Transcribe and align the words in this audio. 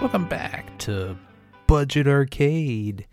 Welcome 0.00 0.28
back 0.28 0.78
to 0.78 1.18
Budget 1.66 2.06
Arcade. 2.08 3.06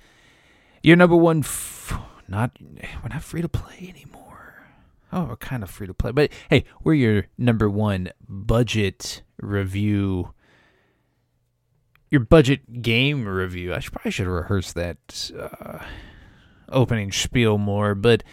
Your 0.81 0.95
number 0.95 1.17
one, 1.17 1.39
f- 1.39 1.93
not 2.29 2.51
we're 2.61 3.09
not 3.09 3.23
free 3.23 3.41
to 3.41 3.49
play 3.49 3.89
anymore. 3.89 4.67
Oh, 5.11 5.25
we're 5.25 5.35
kind 5.35 5.63
of 5.63 5.69
free 5.69 5.87
to 5.87 5.93
play, 5.93 6.11
but 6.11 6.31
hey, 6.49 6.63
we're 6.83 6.93
your 6.93 7.25
number 7.37 7.69
one 7.69 8.09
budget 8.27 9.21
review. 9.41 10.33
Your 12.09 12.21
budget 12.21 12.81
game 12.81 13.27
review. 13.27 13.73
I 13.73 13.79
should, 13.79 13.91
probably 13.91 14.11
should 14.11 14.27
rehearse 14.27 14.71
that 14.71 15.31
uh, 15.37 15.79
opening 16.69 17.11
spiel 17.11 17.57
more, 17.57 17.95
but 17.95 18.23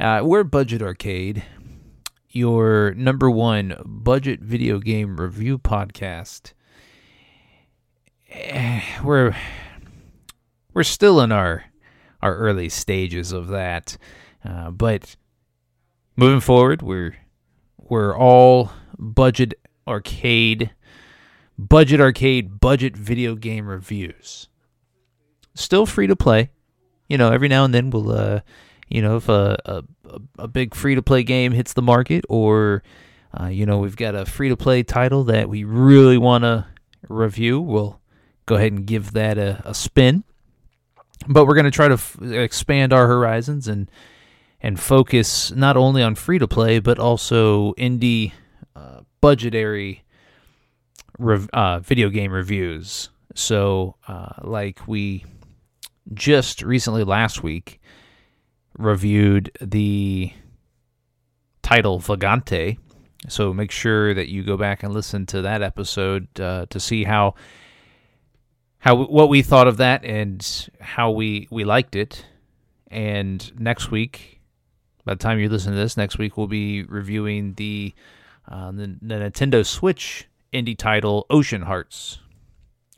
uh, 0.00 0.22
we're 0.24 0.42
Budget 0.42 0.82
Arcade, 0.82 1.44
your 2.30 2.94
number 2.94 3.30
one 3.30 3.76
budget 3.84 4.40
video 4.40 4.80
game 4.80 5.20
review 5.20 5.56
podcast. 5.56 6.52
We're 9.04 9.34
we're 10.74 10.84
still 10.84 11.20
in 11.20 11.32
our 11.32 11.64
our 12.22 12.36
early 12.36 12.68
stages 12.68 13.32
of 13.32 13.48
that, 13.48 13.98
uh, 14.44 14.70
but 14.70 15.16
moving 16.16 16.40
forward, 16.40 16.82
we're 16.82 17.16
we're 17.78 18.16
all 18.16 18.70
budget 18.98 19.54
arcade, 19.86 20.70
budget 21.58 22.00
arcade, 22.00 22.60
budget 22.60 22.96
video 22.96 23.34
game 23.34 23.66
reviews. 23.66 24.48
Still 25.54 25.84
free 25.84 26.06
to 26.06 26.16
play. 26.16 26.50
You 27.08 27.18
know, 27.18 27.32
every 27.32 27.48
now 27.48 27.64
and 27.64 27.74
then 27.74 27.90
we'll, 27.90 28.12
uh, 28.12 28.40
you 28.88 29.02
know, 29.02 29.16
if 29.16 29.28
a 29.28 29.58
a, 29.66 29.82
a 30.38 30.48
big 30.48 30.74
free 30.74 30.94
to 30.94 31.02
play 31.02 31.22
game 31.22 31.52
hits 31.52 31.72
the 31.74 31.82
market, 31.82 32.24
or 32.28 32.82
uh, 33.38 33.46
you 33.46 33.66
know, 33.66 33.78
we've 33.78 33.96
got 33.96 34.14
a 34.14 34.24
free 34.24 34.48
to 34.48 34.56
play 34.56 34.82
title 34.82 35.24
that 35.24 35.48
we 35.48 35.64
really 35.64 36.18
want 36.18 36.44
to 36.44 36.66
review, 37.08 37.60
we'll 37.60 38.00
go 38.46 38.56
ahead 38.56 38.72
and 38.72 38.86
give 38.86 39.12
that 39.12 39.38
a, 39.38 39.62
a 39.64 39.74
spin. 39.74 40.24
But 41.28 41.46
we're 41.46 41.54
going 41.54 41.64
to 41.64 41.70
try 41.70 41.88
to 41.88 41.94
f- 41.94 42.20
expand 42.20 42.92
our 42.92 43.06
horizons 43.06 43.68
and 43.68 43.90
and 44.60 44.78
focus 44.78 45.50
not 45.52 45.76
only 45.76 46.02
on 46.02 46.14
free 46.14 46.38
to 46.38 46.46
play 46.46 46.78
but 46.78 46.98
also 46.98 47.72
indie 47.74 48.32
uh, 48.76 49.00
budgetary 49.20 50.04
rev- 51.18 51.50
uh, 51.52 51.78
video 51.80 52.08
game 52.08 52.32
reviews. 52.32 53.08
So, 53.34 53.96
uh, 54.06 54.34
like 54.42 54.86
we 54.86 55.24
just 56.12 56.62
recently 56.62 57.04
last 57.04 57.42
week 57.42 57.80
reviewed 58.76 59.50
the 59.60 60.32
title 61.62 62.00
Vagante. 62.00 62.78
So 63.28 63.54
make 63.54 63.70
sure 63.70 64.14
that 64.14 64.28
you 64.28 64.42
go 64.42 64.56
back 64.56 64.82
and 64.82 64.92
listen 64.92 65.26
to 65.26 65.42
that 65.42 65.62
episode 65.62 66.28
uh, 66.40 66.66
to 66.70 66.80
see 66.80 67.04
how 67.04 67.34
how 68.82 68.96
what 68.96 69.28
we 69.28 69.42
thought 69.42 69.68
of 69.68 69.76
that 69.76 70.04
and 70.04 70.68
how 70.80 71.12
we 71.12 71.46
we 71.50 71.64
liked 71.64 71.94
it. 71.94 72.26
And 72.88 73.58
next 73.58 73.92
week, 73.92 74.40
by 75.04 75.14
the 75.14 75.18
time 75.18 75.38
you 75.38 75.48
listen 75.48 75.72
to 75.72 75.78
this, 75.78 75.96
next 75.96 76.18
week 76.18 76.36
we'll 76.36 76.48
be 76.48 76.82
reviewing 76.82 77.54
the 77.54 77.94
uh, 78.48 78.72
the, 78.72 78.98
the 79.00 79.14
Nintendo 79.14 79.64
Switch 79.64 80.26
indie 80.52 80.76
title 80.76 81.26
Ocean 81.30 81.62
Hearts. 81.62 82.18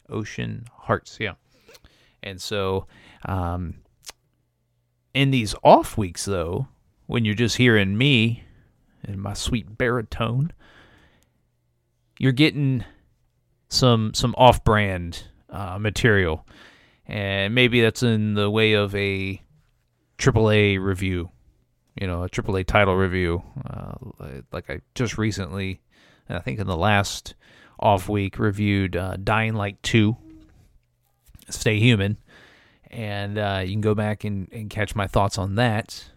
Ocean 0.09 0.65
Hearts, 0.73 1.19
yeah. 1.21 1.35
And 2.23 2.41
so, 2.41 2.87
um, 3.27 3.75
in 5.13 5.31
these 5.33 5.55
off 5.63 5.99
weeks, 5.99 6.25
though, 6.25 6.67
when 7.05 7.27
you're 7.27 7.35
just 7.35 7.59
hearing 7.59 7.99
me 7.99 8.45
and 9.05 9.21
my 9.21 9.35
sweet 9.35 9.77
baritone, 9.77 10.51
you're 12.19 12.33
getting 12.33 12.87
some 13.69 14.15
some 14.15 14.35
off-brand 14.39 15.25
uh, 15.55 15.79
material, 15.79 16.45
and 17.07 17.55
maybe 17.55 17.81
that's 17.81 18.03
in 18.03 18.35
the 18.35 18.51
way 18.51 18.73
of 18.73 18.95
a 18.95 19.41
AAA 20.19 20.81
review, 20.81 21.31
you 22.01 22.07
know, 22.07 22.25
a 22.25 22.29
AAA 22.29 22.67
title 22.67 22.97
review, 22.97 23.43
uh, 23.65 23.93
like 24.53 24.69
I 24.69 24.81
just 24.95 25.17
recently, 25.17 25.81
I 26.29 26.41
think 26.41 26.59
in 26.59 26.67
the 26.67 26.77
last 26.77 27.35
off 27.79 28.09
week, 28.09 28.39
reviewed 28.39 28.97
uh, 28.97 29.17
Dying 29.23 29.55
Light 29.55 29.81
2, 29.83 30.17
Stay 31.51 31.79
Human, 31.79 32.19
and 32.91 33.39
uh, 33.39 33.63
you 33.65 33.73
can 33.73 33.81
go 33.81 33.95
back 33.95 34.25
and, 34.25 34.49
and 34.53 34.69
catch 34.69 34.97
my 34.97 35.07
thoughts 35.07 35.39
on 35.39 35.55
that. 35.55 36.11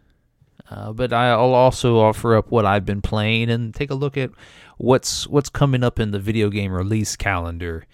Uh, 0.70 0.92
but 0.92 1.14
I'll 1.14 1.54
also 1.54 2.00
offer 2.00 2.36
up 2.36 2.52
what 2.52 2.66
I've 2.66 2.86
been 2.86 3.02
playing 3.02 3.50
and 3.50 3.74
take 3.74 3.90
a 3.90 3.96
look 3.96 4.18
at 4.18 4.32
what's 4.78 5.26
what's 5.28 5.50
coming 5.50 5.84
up 5.84 5.98
in 6.00 6.12
the 6.12 6.20
video 6.20 6.50
game 6.50 6.74
release 6.74 7.16
calendar. 7.16 7.86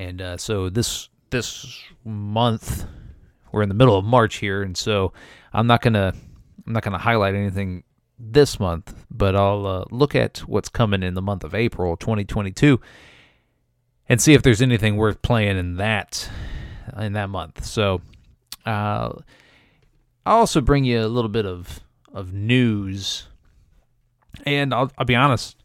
And 0.00 0.22
uh, 0.22 0.36
so 0.38 0.70
this 0.70 1.10
this 1.28 1.78
month, 2.06 2.86
we're 3.52 3.60
in 3.60 3.68
the 3.68 3.74
middle 3.74 3.98
of 3.98 4.04
March 4.06 4.36
here, 4.36 4.62
and 4.62 4.74
so 4.74 5.12
I'm 5.52 5.66
not 5.66 5.82
gonna 5.82 6.14
I'm 6.66 6.72
not 6.72 6.82
gonna 6.82 6.96
highlight 6.96 7.34
anything 7.34 7.84
this 8.18 8.58
month, 8.58 8.94
but 9.10 9.36
I'll 9.36 9.66
uh, 9.66 9.84
look 9.90 10.14
at 10.14 10.38
what's 10.38 10.70
coming 10.70 11.02
in 11.02 11.12
the 11.12 11.20
month 11.20 11.44
of 11.44 11.54
April 11.54 11.98
2022 11.98 12.80
and 14.08 14.22
see 14.22 14.32
if 14.32 14.42
there's 14.42 14.62
anything 14.62 14.96
worth 14.96 15.20
playing 15.20 15.58
in 15.58 15.76
that 15.76 16.30
in 16.98 17.12
that 17.12 17.28
month. 17.28 17.66
So 17.66 18.00
uh, 18.64 19.12
I'll 20.24 20.38
also 20.38 20.62
bring 20.62 20.84
you 20.84 21.04
a 21.04 21.08
little 21.08 21.28
bit 21.28 21.44
of 21.44 21.80
of 22.14 22.32
news, 22.32 23.28
and 24.46 24.72
I'll, 24.72 24.90
I'll 24.96 25.04
be 25.04 25.14
honest, 25.14 25.62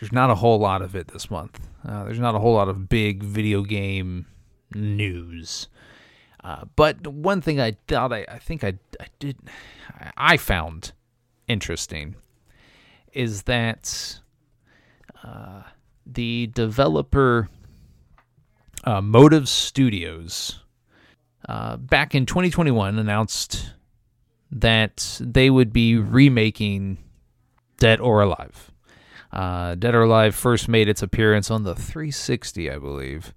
there's 0.00 0.10
not 0.10 0.30
a 0.30 0.36
whole 0.36 0.58
lot 0.58 0.80
of 0.80 0.96
it 0.96 1.08
this 1.08 1.30
month. 1.30 1.60
Uh, 1.86 2.04
there's 2.04 2.18
not 2.18 2.34
a 2.34 2.38
whole 2.38 2.54
lot 2.54 2.68
of 2.68 2.88
big 2.88 3.22
video 3.22 3.62
game 3.62 4.26
news. 4.74 5.68
Uh, 6.42 6.64
but 6.76 7.06
one 7.06 7.40
thing 7.40 7.60
I 7.60 7.76
thought 7.88 8.12
I, 8.12 8.26
I 8.28 8.38
think 8.38 8.64
I, 8.64 8.74
I 9.00 9.06
did 9.18 9.38
I 10.16 10.36
found 10.36 10.92
interesting 11.48 12.16
is 13.12 13.44
that 13.44 14.20
uh, 15.22 15.62
the 16.04 16.48
developer 16.48 17.48
uh, 18.84 19.00
Motive 19.00 19.48
Studios 19.48 20.60
uh, 21.48 21.76
back 21.76 22.14
in 22.14 22.26
2021 22.26 22.98
announced 22.98 23.72
that 24.50 25.18
they 25.20 25.48
would 25.48 25.72
be 25.72 25.96
remaking 25.96 26.98
Dead 27.78 28.00
or 28.00 28.20
Alive. 28.20 28.70
Uh, 29.34 29.74
Dead 29.74 29.96
or 29.96 30.02
Alive 30.02 30.32
first 30.32 30.68
made 30.68 30.88
its 30.88 31.02
appearance 31.02 31.50
on 31.50 31.64
the 31.64 31.74
360, 31.74 32.70
I 32.70 32.78
believe, 32.78 33.34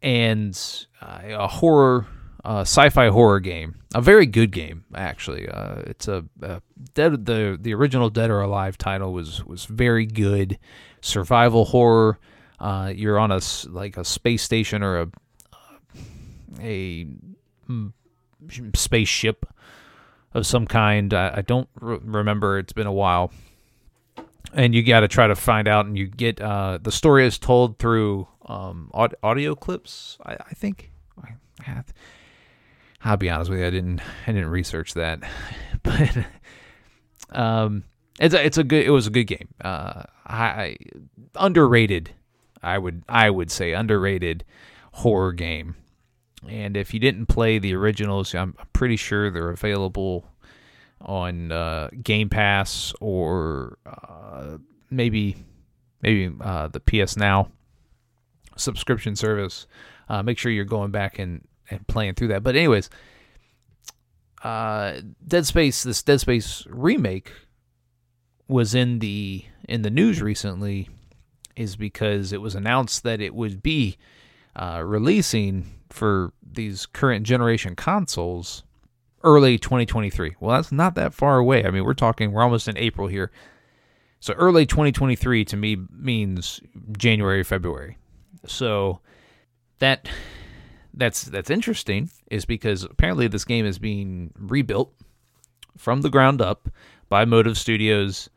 and 0.00 0.56
uh, 1.00 1.18
a 1.24 1.48
horror, 1.48 2.06
uh, 2.44 2.60
sci-fi 2.60 3.08
horror 3.08 3.40
game, 3.40 3.74
a 3.96 4.00
very 4.00 4.26
good 4.26 4.52
game 4.52 4.84
actually. 4.94 5.48
Uh, 5.48 5.80
it's 5.86 6.06
a, 6.06 6.24
a, 6.40 6.62
Dead 6.94 7.26
the 7.26 7.58
the 7.60 7.74
original 7.74 8.10
Dead 8.10 8.30
or 8.30 8.42
Alive 8.42 8.78
title 8.78 9.12
was 9.12 9.44
was 9.44 9.64
very 9.64 10.06
good, 10.06 10.56
survival 11.00 11.64
horror. 11.64 12.20
Uh, 12.60 12.92
you're 12.94 13.18
on 13.18 13.32
a 13.32 13.40
like 13.68 13.96
a 13.96 14.04
space 14.04 14.44
station 14.44 14.84
or 14.84 15.00
a 15.00 15.08
a 16.60 17.08
spaceship 18.74 19.46
of 20.32 20.46
some 20.46 20.66
kind. 20.68 21.12
I, 21.12 21.38
I 21.38 21.42
don't 21.42 21.68
re- 21.80 21.98
remember. 22.02 22.58
It's 22.60 22.72
been 22.72 22.86
a 22.86 22.92
while. 22.92 23.32
And 24.54 24.74
you 24.74 24.82
got 24.82 25.00
to 25.00 25.08
try 25.08 25.26
to 25.26 25.34
find 25.34 25.66
out, 25.66 25.86
and 25.86 25.96
you 25.96 26.06
get 26.06 26.40
uh, 26.40 26.78
the 26.82 26.92
story 26.92 27.26
is 27.26 27.38
told 27.38 27.78
through 27.78 28.28
um, 28.46 28.90
aud- 28.92 29.14
audio 29.22 29.54
clips. 29.54 30.18
I, 30.24 30.34
I 30.34 30.54
think. 30.54 30.90
I, 31.66 31.82
I'll 33.04 33.16
be 33.16 33.30
honest 33.30 33.50
with 33.50 33.60
you, 33.60 33.66
I 33.66 33.70
didn't. 33.70 34.00
I 34.26 34.32
didn't 34.32 34.50
research 34.50 34.94
that, 34.94 35.20
but 35.82 36.26
um, 37.30 37.84
it's 38.20 38.34
a, 38.34 38.44
it's 38.44 38.58
a 38.58 38.64
good. 38.64 38.84
It 38.84 38.90
was 38.90 39.06
a 39.06 39.10
good 39.10 39.24
game. 39.24 39.48
Uh, 39.60 40.04
I 40.26 40.76
underrated. 41.36 42.10
I 42.62 42.78
would 42.78 43.02
I 43.08 43.30
would 43.30 43.50
say 43.50 43.72
underrated 43.72 44.44
horror 44.92 45.32
game. 45.32 45.76
And 46.48 46.76
if 46.76 46.92
you 46.92 47.00
didn't 47.00 47.26
play 47.26 47.58
the 47.58 47.74
originals, 47.74 48.34
I'm 48.34 48.56
pretty 48.72 48.96
sure 48.96 49.30
they're 49.30 49.50
available 49.50 50.26
on 51.04 51.52
uh, 51.52 51.88
Game 52.02 52.28
Pass 52.28 52.92
or 53.00 53.78
uh, 53.86 54.58
maybe 54.90 55.36
maybe 56.02 56.34
uh, 56.40 56.68
the 56.68 56.80
PS 56.80 57.16
Now 57.16 57.48
subscription 58.56 59.16
service. 59.16 59.66
Uh, 60.08 60.22
make 60.22 60.38
sure 60.38 60.52
you're 60.52 60.64
going 60.64 60.90
back 60.90 61.18
and, 61.18 61.46
and 61.70 61.86
playing 61.86 62.14
through 62.14 62.28
that. 62.28 62.42
But 62.42 62.56
anyways, 62.56 62.90
uh, 64.42 65.00
Dead 65.26 65.46
Space, 65.46 65.82
this 65.82 66.02
Dead 66.02 66.20
Space 66.20 66.66
remake 66.68 67.32
was 68.48 68.74
in 68.74 68.98
the 68.98 69.44
in 69.68 69.82
the 69.82 69.90
news 69.90 70.20
recently, 70.20 70.88
is 71.56 71.76
because 71.76 72.32
it 72.32 72.40
was 72.40 72.54
announced 72.54 73.04
that 73.04 73.20
it 73.20 73.34
would 73.34 73.62
be 73.62 73.96
uh, 74.56 74.82
releasing 74.84 75.80
for 75.88 76.32
these 76.42 76.86
current 76.86 77.24
generation 77.24 77.76
consoles 77.76 78.64
early 79.24 79.58
2023. 79.58 80.36
Well, 80.40 80.56
that's 80.56 80.72
not 80.72 80.94
that 80.94 81.14
far 81.14 81.38
away. 81.38 81.64
I 81.64 81.70
mean, 81.70 81.84
we're 81.84 81.94
talking, 81.94 82.32
we're 82.32 82.42
almost 82.42 82.68
in 82.68 82.76
April 82.76 83.08
here. 83.08 83.30
So 84.20 84.34
early 84.34 84.66
2023 84.66 85.44
to 85.46 85.56
me 85.56 85.76
means 85.90 86.60
January, 86.96 87.42
February. 87.42 87.98
So 88.46 89.00
that 89.78 90.08
that's 90.94 91.22
that's 91.22 91.50
interesting 91.50 92.10
is 92.30 92.44
because 92.44 92.84
apparently 92.84 93.26
this 93.26 93.44
game 93.44 93.66
is 93.66 93.78
being 93.78 94.32
rebuilt 94.36 94.92
from 95.76 96.02
the 96.02 96.10
ground 96.10 96.40
up 96.40 96.68
by 97.08 97.24
Motive 97.24 97.58
Studios, 97.58 98.28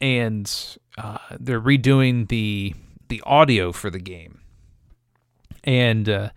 and 0.00 0.50
uh, 0.96 1.18
they're 1.40 1.60
redoing 1.60 2.28
the 2.28 2.74
the 3.08 3.20
audio 3.26 3.72
for 3.72 3.90
the 3.90 3.98
game, 3.98 4.40
and 5.64 6.08
uh, 6.08 6.30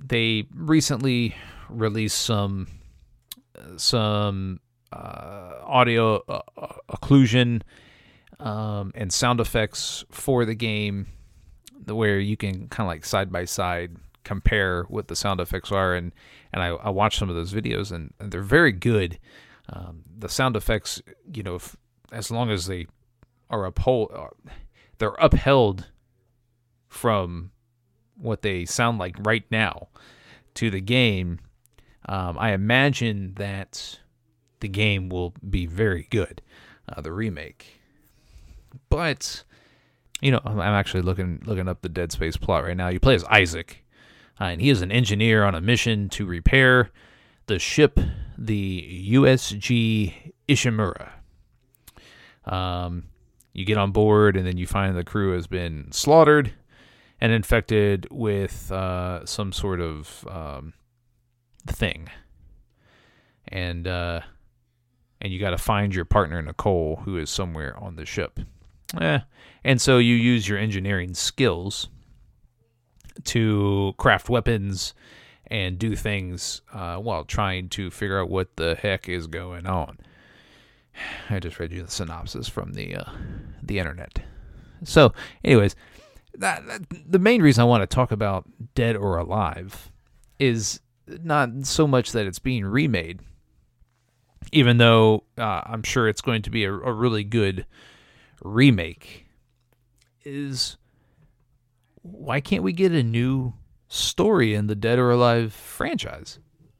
they 0.00 0.46
recently 0.54 1.34
released 1.72 2.20
some 2.20 2.66
some 3.76 4.60
uh, 4.92 5.54
audio 5.64 6.22
uh, 6.28 6.40
occlusion 6.90 7.62
um, 8.40 8.92
and 8.94 9.12
sound 9.12 9.40
effects 9.40 10.04
for 10.10 10.44
the 10.44 10.54
game 10.54 11.06
where 11.86 12.18
you 12.18 12.36
can 12.36 12.68
kind 12.68 12.86
of 12.86 12.88
like 12.88 13.04
side 13.04 13.32
by 13.32 13.44
side 13.44 13.96
compare 14.24 14.84
what 14.84 15.08
the 15.08 15.16
sound 15.16 15.40
effects 15.40 15.72
are. 15.72 15.94
And 15.94 16.12
and 16.52 16.62
I, 16.62 16.68
I 16.68 16.90
watched 16.90 17.18
some 17.18 17.28
of 17.28 17.36
those 17.36 17.52
videos 17.52 17.92
and, 17.92 18.12
and 18.20 18.30
they're 18.30 18.42
very 18.42 18.72
good. 18.72 19.18
Um, 19.68 20.02
the 20.18 20.28
sound 20.28 20.56
effects 20.56 21.00
you 21.32 21.42
know 21.42 21.54
if, 21.54 21.76
as 22.10 22.30
long 22.30 22.50
as 22.50 22.66
they 22.66 22.86
are 23.48 23.64
uphold 23.64 24.10
uh, 24.14 24.26
they're 24.98 25.14
upheld 25.20 25.88
from 26.88 27.52
what 28.16 28.42
they 28.42 28.64
sound 28.64 28.98
like 28.98 29.16
right 29.20 29.44
now 29.50 29.88
to 30.54 30.68
the 30.68 30.80
game 30.80 31.38
um, 32.06 32.38
I 32.38 32.52
imagine 32.52 33.34
that 33.34 33.98
the 34.60 34.68
game 34.68 35.08
will 35.08 35.34
be 35.48 35.66
very 35.66 36.06
good 36.10 36.42
uh, 36.88 37.00
the 37.00 37.12
remake 37.12 37.80
but 38.88 39.44
you 40.22 40.30
know, 40.30 40.40
I'm 40.44 40.60
actually 40.60 41.02
looking 41.02 41.42
looking 41.44 41.68
up 41.68 41.82
the 41.82 41.88
Dead 41.88 42.12
Space 42.12 42.36
plot 42.36 42.64
right 42.64 42.76
now. 42.76 42.88
You 42.88 43.00
play 43.00 43.16
as 43.16 43.24
Isaac, 43.24 43.84
uh, 44.40 44.44
and 44.44 44.60
he 44.60 44.70
is 44.70 44.80
an 44.80 44.92
engineer 44.92 45.44
on 45.44 45.54
a 45.54 45.60
mission 45.60 46.08
to 46.10 46.24
repair 46.24 46.90
the 47.46 47.58
ship, 47.58 47.98
the 48.38 49.08
USG 49.10 50.32
Ishimura. 50.48 51.10
Um, 52.44 53.04
you 53.52 53.64
get 53.64 53.78
on 53.78 53.90
board, 53.90 54.36
and 54.36 54.46
then 54.46 54.56
you 54.56 54.66
find 54.66 54.96
the 54.96 55.04
crew 55.04 55.32
has 55.34 55.48
been 55.48 55.90
slaughtered 55.90 56.52
and 57.20 57.32
infected 57.32 58.06
with 58.10 58.70
uh, 58.70 59.26
some 59.26 59.52
sort 59.52 59.80
of 59.80 60.26
um, 60.30 60.72
thing, 61.66 62.08
and 63.48 63.86
uh, 63.86 64.20
and 65.20 65.32
you 65.32 65.38
got 65.38 65.50
to 65.50 65.58
find 65.58 65.94
your 65.94 66.04
partner 66.04 66.42
Nicole, 66.42 67.00
who 67.04 67.16
is 67.16 67.30
somewhere 67.30 67.76
on 67.78 67.96
the 67.96 68.06
ship. 68.06 68.40
Eh. 69.00 69.20
And 69.64 69.80
so 69.80 69.98
you 69.98 70.14
use 70.14 70.48
your 70.48 70.58
engineering 70.58 71.14
skills 71.14 71.88
to 73.24 73.94
craft 73.98 74.28
weapons 74.28 74.94
and 75.46 75.78
do 75.78 75.94
things 75.94 76.62
uh, 76.72 76.96
while 76.96 77.24
trying 77.24 77.68
to 77.68 77.90
figure 77.90 78.20
out 78.20 78.28
what 78.28 78.56
the 78.56 78.74
heck 78.74 79.08
is 79.08 79.26
going 79.26 79.66
on. 79.66 79.98
I 81.30 81.38
just 81.38 81.58
read 81.58 81.72
you 81.72 81.82
the 81.82 81.90
synopsis 81.90 82.48
from 82.48 82.72
the 82.72 82.96
uh, 82.96 83.10
the 83.62 83.78
internet. 83.78 84.18
So, 84.84 85.12
anyways, 85.44 85.76
that, 86.34 86.66
that, 86.66 86.82
the 86.90 87.18
main 87.18 87.40
reason 87.40 87.62
I 87.62 87.66
want 87.66 87.82
to 87.82 87.86
talk 87.86 88.12
about 88.12 88.48
Dead 88.74 88.96
or 88.96 89.16
Alive 89.16 89.90
is 90.38 90.80
not 91.06 91.66
so 91.66 91.86
much 91.86 92.12
that 92.12 92.26
it's 92.26 92.38
being 92.38 92.64
remade, 92.64 93.20
even 94.52 94.78
though 94.78 95.24
uh, 95.38 95.62
I'm 95.64 95.82
sure 95.82 96.08
it's 96.08 96.20
going 96.20 96.42
to 96.42 96.50
be 96.50 96.64
a, 96.64 96.72
a 96.72 96.92
really 96.92 97.24
good 97.24 97.66
remake 98.42 99.26
is 100.24 100.76
why 102.02 102.40
can't 102.40 102.62
we 102.62 102.72
get 102.72 102.92
a 102.92 103.02
new 103.02 103.54
story 103.88 104.54
in 104.54 104.66
the 104.66 104.74
Dead 104.74 104.98
or 104.98 105.10
Alive 105.10 105.52
franchise? 105.52 106.38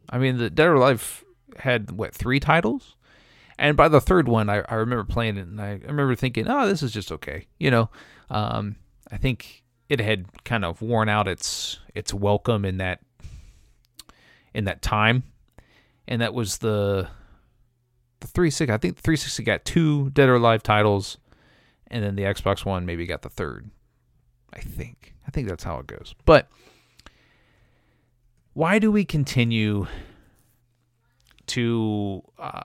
I 0.08 0.18
mean, 0.18 0.38
the 0.38 0.50
Dead 0.50 0.68
or 0.68 0.74
Alive 0.74 1.24
had 1.58 1.92
what 1.92 2.14
three 2.14 2.40
titles, 2.40 2.96
and 3.58 3.76
by 3.76 3.88
the 3.88 4.00
third 4.00 4.28
one, 4.28 4.48
I, 4.48 4.62
I 4.68 4.74
remember 4.74 5.04
playing 5.04 5.36
it, 5.36 5.46
and 5.46 5.60
I, 5.60 5.80
remember 5.84 6.14
thinking, 6.14 6.48
oh, 6.48 6.66
this 6.66 6.82
is 6.82 6.92
just 6.92 7.12
okay. 7.12 7.46
You 7.58 7.70
know, 7.70 7.90
um, 8.30 8.76
I 9.10 9.16
think 9.16 9.62
it 9.88 10.00
had 10.00 10.26
kind 10.44 10.64
of 10.64 10.80
worn 10.82 11.08
out 11.08 11.28
its 11.28 11.78
its 11.94 12.14
welcome 12.14 12.64
in 12.64 12.78
that 12.78 13.00
in 14.54 14.64
that 14.64 14.82
time, 14.82 15.24
and 16.06 16.20
that 16.20 16.34
was 16.34 16.58
the 16.58 17.08
the 18.20 18.26
360. 18.26 18.72
I 18.72 18.78
think 18.78 18.96
the 18.96 19.02
360 19.02 19.42
got 19.42 19.64
two 19.64 20.10
Dead 20.10 20.28
or 20.28 20.36
Alive 20.36 20.62
titles, 20.62 21.18
and 21.88 22.04
then 22.04 22.16
the 22.16 22.22
Xbox 22.22 22.64
One 22.64 22.86
maybe 22.86 23.06
got 23.06 23.22
the 23.22 23.28
third. 23.28 23.70
I 24.52 24.60
think. 24.60 25.14
I 25.26 25.30
think 25.30 25.48
that's 25.48 25.64
how 25.64 25.78
it 25.78 25.86
goes. 25.86 26.14
But 26.24 26.48
why 28.52 28.78
do 28.78 28.92
we 28.92 29.04
continue 29.04 29.86
to 31.46 32.22
uh, 32.38 32.62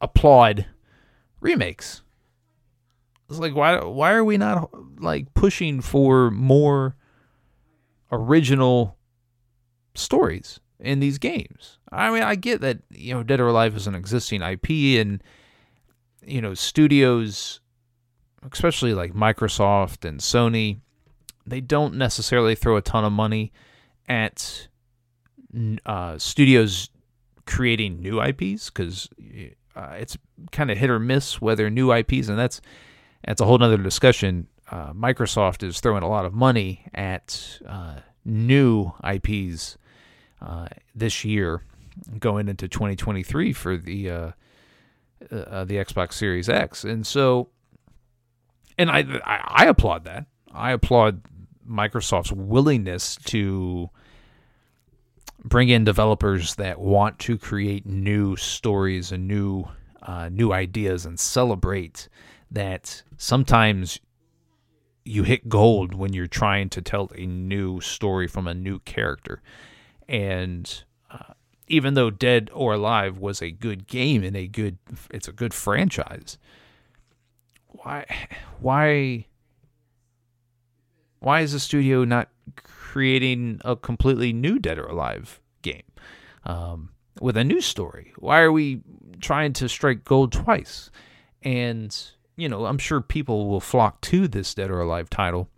applaud 0.00 0.66
remakes? 1.40 2.02
It's 3.28 3.38
like 3.38 3.54
why 3.54 3.82
why 3.84 4.12
are 4.12 4.24
we 4.24 4.36
not 4.36 4.70
like 5.00 5.34
pushing 5.34 5.80
for 5.80 6.30
more 6.30 6.94
original 8.12 8.96
stories 9.94 10.60
in 10.80 11.00
these 11.00 11.18
games? 11.18 11.78
I 11.90 12.10
mean, 12.10 12.22
I 12.22 12.34
get 12.34 12.60
that 12.60 12.78
you 12.90 13.14
know 13.14 13.22
Dead 13.22 13.40
or 13.40 13.48
Alive 13.48 13.76
is 13.76 13.86
an 13.86 13.94
existing 13.94 14.42
IP 14.42 15.00
and 15.00 15.22
you 16.24 16.40
know 16.40 16.54
studios 16.54 17.60
especially 18.52 18.94
like 18.94 19.12
Microsoft 19.12 20.04
and 20.04 20.20
Sony, 20.20 20.78
they 21.46 21.60
don't 21.60 21.94
necessarily 21.94 22.54
throw 22.54 22.76
a 22.76 22.82
ton 22.82 23.04
of 23.04 23.12
money 23.12 23.52
at 24.08 24.68
uh, 25.84 26.18
studios 26.18 26.90
creating 27.46 28.00
new 28.00 28.20
IPs 28.20 28.70
because 28.70 29.08
uh, 29.74 29.94
it's 29.98 30.16
kind 30.52 30.70
of 30.70 30.78
hit 30.78 30.90
or 30.90 30.98
miss 30.98 31.40
whether 31.40 31.70
new 31.70 31.92
IPs, 31.92 32.28
and 32.28 32.38
that's 32.38 32.60
that's 33.24 33.40
a 33.40 33.44
whole 33.44 33.62
other 33.62 33.76
discussion. 33.76 34.48
Uh, 34.70 34.92
Microsoft 34.92 35.62
is 35.62 35.80
throwing 35.80 36.02
a 36.02 36.08
lot 36.08 36.24
of 36.24 36.34
money 36.34 36.84
at 36.94 37.60
uh, 37.66 37.96
new 38.24 38.92
IPs 39.04 39.78
uh, 40.40 40.68
this 40.94 41.24
year, 41.24 41.62
going 42.18 42.48
into 42.48 42.68
2023 42.68 43.52
for 43.52 43.76
the 43.76 44.10
uh, 44.10 44.30
the 45.30 45.76
Xbox 45.76 46.14
Series 46.14 46.48
X, 46.48 46.84
and 46.84 47.06
so 47.06 47.48
and 48.78 48.90
I, 48.90 49.00
I, 49.24 49.64
I 49.64 49.66
applaud 49.66 50.04
that. 50.04 50.26
I 50.52 50.72
applaud 50.72 51.22
Microsoft's 51.68 52.32
willingness 52.32 53.16
to 53.24 53.90
bring 55.44 55.68
in 55.68 55.84
developers 55.84 56.56
that 56.56 56.80
want 56.80 57.18
to 57.20 57.38
create 57.38 57.86
new 57.86 58.36
stories 58.36 59.12
and 59.12 59.28
new 59.28 59.66
uh, 60.02 60.28
new 60.28 60.52
ideas 60.52 61.04
and 61.04 61.18
celebrate 61.18 62.08
that 62.50 63.02
sometimes 63.16 63.98
you 65.04 65.24
hit 65.24 65.48
gold 65.48 65.94
when 65.94 66.12
you're 66.12 66.26
trying 66.28 66.68
to 66.68 66.80
tell 66.80 67.10
a 67.16 67.26
new 67.26 67.80
story 67.80 68.28
from 68.28 68.46
a 68.46 68.54
new 68.54 68.78
character 68.80 69.42
and 70.08 70.84
uh, 71.10 71.34
even 71.68 71.94
though 71.94 72.10
dead 72.10 72.50
or 72.52 72.74
alive 72.74 73.18
was 73.18 73.42
a 73.42 73.50
good 73.50 73.86
game 73.86 74.22
and 74.22 74.36
a 74.36 74.46
good 74.46 74.78
it's 75.10 75.28
a 75.28 75.32
good 75.32 75.52
franchise 75.54 76.38
why 77.68 78.04
why 78.60 79.26
why 81.20 81.40
is 81.40 81.52
the 81.52 81.60
studio 81.60 82.04
not 82.04 82.28
creating 82.54 83.60
a 83.64 83.74
completely 83.76 84.32
new 84.32 84.58
Dead 84.58 84.78
or 84.78 84.86
Alive 84.86 85.40
game 85.62 85.82
um, 86.44 86.90
with 87.20 87.36
a 87.36 87.44
new 87.44 87.60
story? 87.60 88.12
Why 88.18 88.40
are 88.40 88.52
we 88.52 88.82
trying 89.20 89.52
to 89.54 89.68
strike 89.68 90.04
gold 90.04 90.32
twice? 90.32 90.90
And 91.42 91.96
you 92.36 92.48
know, 92.48 92.66
I'm 92.66 92.78
sure 92.78 93.00
people 93.00 93.48
will 93.48 93.60
flock 93.60 94.00
to 94.02 94.28
this 94.28 94.54
Dead 94.54 94.70
or 94.70 94.80
Alive 94.80 95.10
title 95.10 95.48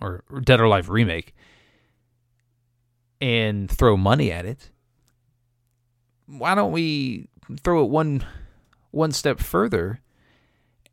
or 0.00 0.22
Dead 0.42 0.60
or 0.60 0.64
Alive 0.64 0.90
remake 0.90 1.34
and 3.20 3.70
throw 3.70 3.96
money 3.96 4.32
at 4.32 4.46
it. 4.46 4.70
Why 6.26 6.54
don't 6.54 6.72
we 6.72 7.28
throw 7.62 7.84
it 7.84 7.90
one 7.90 8.24
one 8.90 9.12
step 9.12 9.40
further 9.40 10.00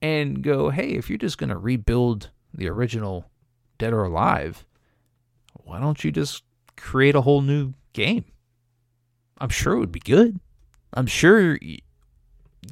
and 0.01 0.43
go, 0.43 0.69
hey, 0.69 0.89
if 0.91 1.09
you're 1.09 1.17
just 1.17 1.37
going 1.37 1.49
to 1.49 1.57
rebuild 1.57 2.29
the 2.53 2.69
original 2.69 3.25
Dead 3.77 3.93
or 3.93 4.03
Alive, 4.03 4.65
why 5.53 5.79
don't 5.79 6.03
you 6.03 6.11
just 6.11 6.43
create 6.75 7.15
a 7.15 7.21
whole 7.21 7.41
new 7.41 7.73
game? 7.93 8.25
I'm 9.39 9.49
sure 9.49 9.73
it 9.73 9.79
would 9.79 9.91
be 9.91 9.99
good. 9.99 10.39
I'm 10.93 11.07
sure 11.07 11.57
you 11.61 11.79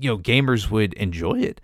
know 0.01 0.17
gamers 0.17 0.69
would 0.71 0.93
enjoy 0.93 1.39
it. 1.39 1.62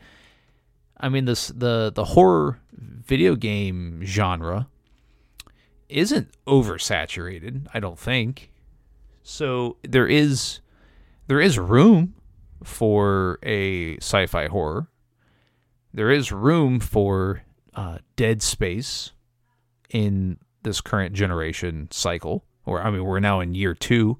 I 0.99 1.09
mean 1.09 1.25
this 1.25 1.47
the 1.47 1.91
the 1.93 2.05
horror 2.05 2.59
video 2.71 3.35
game 3.35 4.01
genre 4.03 4.67
isn't 5.91 6.29
oversaturated, 6.47 7.67
I 7.73 7.79
don't 7.79 7.99
think. 7.99 8.51
So 9.23 9.77
there 9.83 10.07
is 10.07 10.59
there 11.27 11.39
is 11.39 11.59
room 11.59 12.15
for 12.63 13.39
a 13.43 13.97
sci-fi 13.97 14.47
horror 14.47 14.87
there 15.93 16.11
is 16.11 16.31
room 16.31 16.79
for 16.79 17.43
uh, 17.73 17.99
Dead 18.15 18.41
Space 18.41 19.11
in 19.89 20.37
this 20.63 20.81
current 20.81 21.13
generation 21.13 21.87
cycle. 21.91 22.45
Or 22.65 22.81
I 22.81 22.91
mean, 22.91 23.03
we're 23.03 23.19
now 23.19 23.39
in 23.39 23.55
year 23.55 23.73
two 23.73 24.17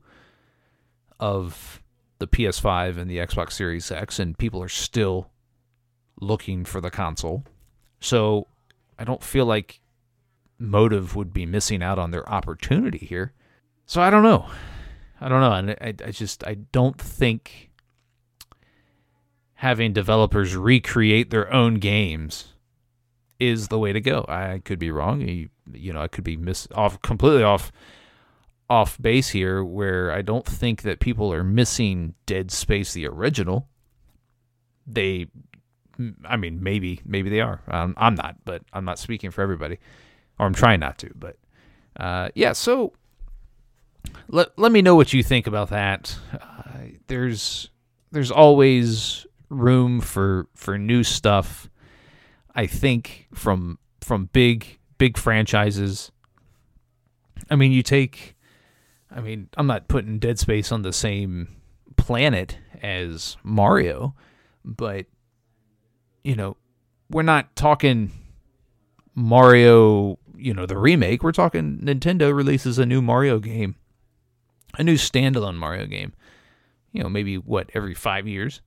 of 1.19 1.81
the 2.19 2.27
PS5 2.27 2.97
and 2.97 3.09
the 3.09 3.17
Xbox 3.17 3.53
Series 3.53 3.91
X, 3.91 4.19
and 4.19 4.37
people 4.37 4.61
are 4.61 4.69
still 4.69 5.29
looking 6.19 6.65
for 6.65 6.81
the 6.81 6.91
console. 6.91 7.43
So 7.99 8.47
I 8.99 9.03
don't 9.03 9.23
feel 9.23 9.45
like 9.45 9.80
Motive 10.61 11.15
would 11.15 11.33
be 11.33 11.45
missing 11.45 11.81
out 11.81 11.97
on 11.97 12.11
their 12.11 12.27
opportunity 12.29 12.99
here. 12.99 13.33
So 13.85 14.01
I 14.01 14.09
don't 14.09 14.23
know. 14.23 14.45
I 15.19 15.27
don't 15.27 15.41
know. 15.41 15.51
And 15.53 15.71
I, 15.71 16.07
I 16.07 16.11
just 16.11 16.45
I 16.45 16.55
don't 16.71 16.99
think 16.99 17.71
having 19.55 19.91
developers 19.91 20.55
recreate 20.55 21.29
their 21.29 21.51
own 21.51 21.75
games 21.75 22.53
is 23.39 23.67
the 23.67 23.79
way 23.79 23.91
to 23.91 23.99
go. 23.99 24.25
I 24.29 24.61
could 24.63 24.79
be 24.79 24.91
wrong. 24.91 25.21
You, 25.21 25.49
you 25.73 25.91
know, 25.93 26.01
I 26.01 26.07
could 26.07 26.23
be 26.23 26.37
off 26.75 27.01
completely 27.01 27.43
off 27.43 27.71
off 28.69 29.01
base 29.01 29.29
here 29.29 29.63
where 29.63 30.11
I 30.11 30.21
don't 30.21 30.45
think 30.45 30.83
that 30.83 30.99
people 30.99 31.33
are 31.33 31.43
missing 31.43 32.13
Dead 32.25 32.51
Space 32.51 32.93
the 32.93 33.07
original. 33.07 33.67
They 34.85 35.27
I 36.23 36.37
mean 36.37 36.63
maybe 36.63 37.01
maybe 37.03 37.29
they 37.29 37.41
are. 37.41 37.61
I'm 37.67 38.15
not, 38.15 38.37
but 38.45 38.61
I'm 38.73 38.85
not 38.85 38.99
speaking 38.99 39.31
for 39.31 39.41
everybody 39.41 39.79
or 40.41 40.48
I'm 40.48 40.55
trying 40.55 40.79
not 40.79 40.98
to, 40.98 41.12
but 41.15 41.38
uh, 41.98 42.29
yeah, 42.33 42.53
so 42.53 42.93
let 44.27 44.57
let 44.57 44.71
me 44.71 44.81
know 44.81 44.95
what 44.95 45.13
you 45.13 45.21
think 45.21 45.45
about 45.45 45.69
that. 45.69 46.17
Uh, 46.33 46.88
there's 47.05 47.69
there's 48.12 48.31
always 48.31 49.27
room 49.50 50.01
for 50.01 50.48
for 50.55 50.79
new 50.79 51.03
stuff. 51.03 51.69
I 52.55 52.65
think 52.65 53.27
from 53.36 53.77
from 54.01 54.29
big 54.33 54.79
big 54.98 55.15
franchises. 55.15 56.12
I 57.51 57.55
mean, 57.55 57.71
you 57.71 57.83
take 57.83 58.36
I 59.12 59.21
mean, 59.21 59.50
I'm 59.55 59.67
not 59.67 59.88
putting 59.88 60.17
Dead 60.17 60.39
Space 60.39 60.71
on 60.71 60.81
the 60.81 60.93
same 60.93 61.50
planet 61.98 62.57
as 62.81 63.38
Mario, 63.43 64.15
but 64.65 65.05
you 66.24 66.36
know, 66.36 66.57
we're 67.12 67.21
not 67.21 67.55
talking 67.55 68.12
Mario, 69.15 70.17
you 70.41 70.53
know, 70.53 70.65
the 70.65 70.77
remake. 70.77 71.24
We're 71.24 71.31
talking 71.31 71.79
Nintendo 71.83 72.36
releases 72.36 72.79
a 72.79 72.86
new 72.86 73.01
Mario 73.01 73.39
game, 73.39 73.75
a 74.77 74.83
new 74.83 74.95
standalone 74.95 75.55
Mario 75.55 75.86
game. 75.86 76.13
You 76.91 77.03
know, 77.03 77.10
maybe 77.10 77.38
what 77.38 77.69
every 77.74 77.93
five 77.93 78.27
years. 78.27 78.62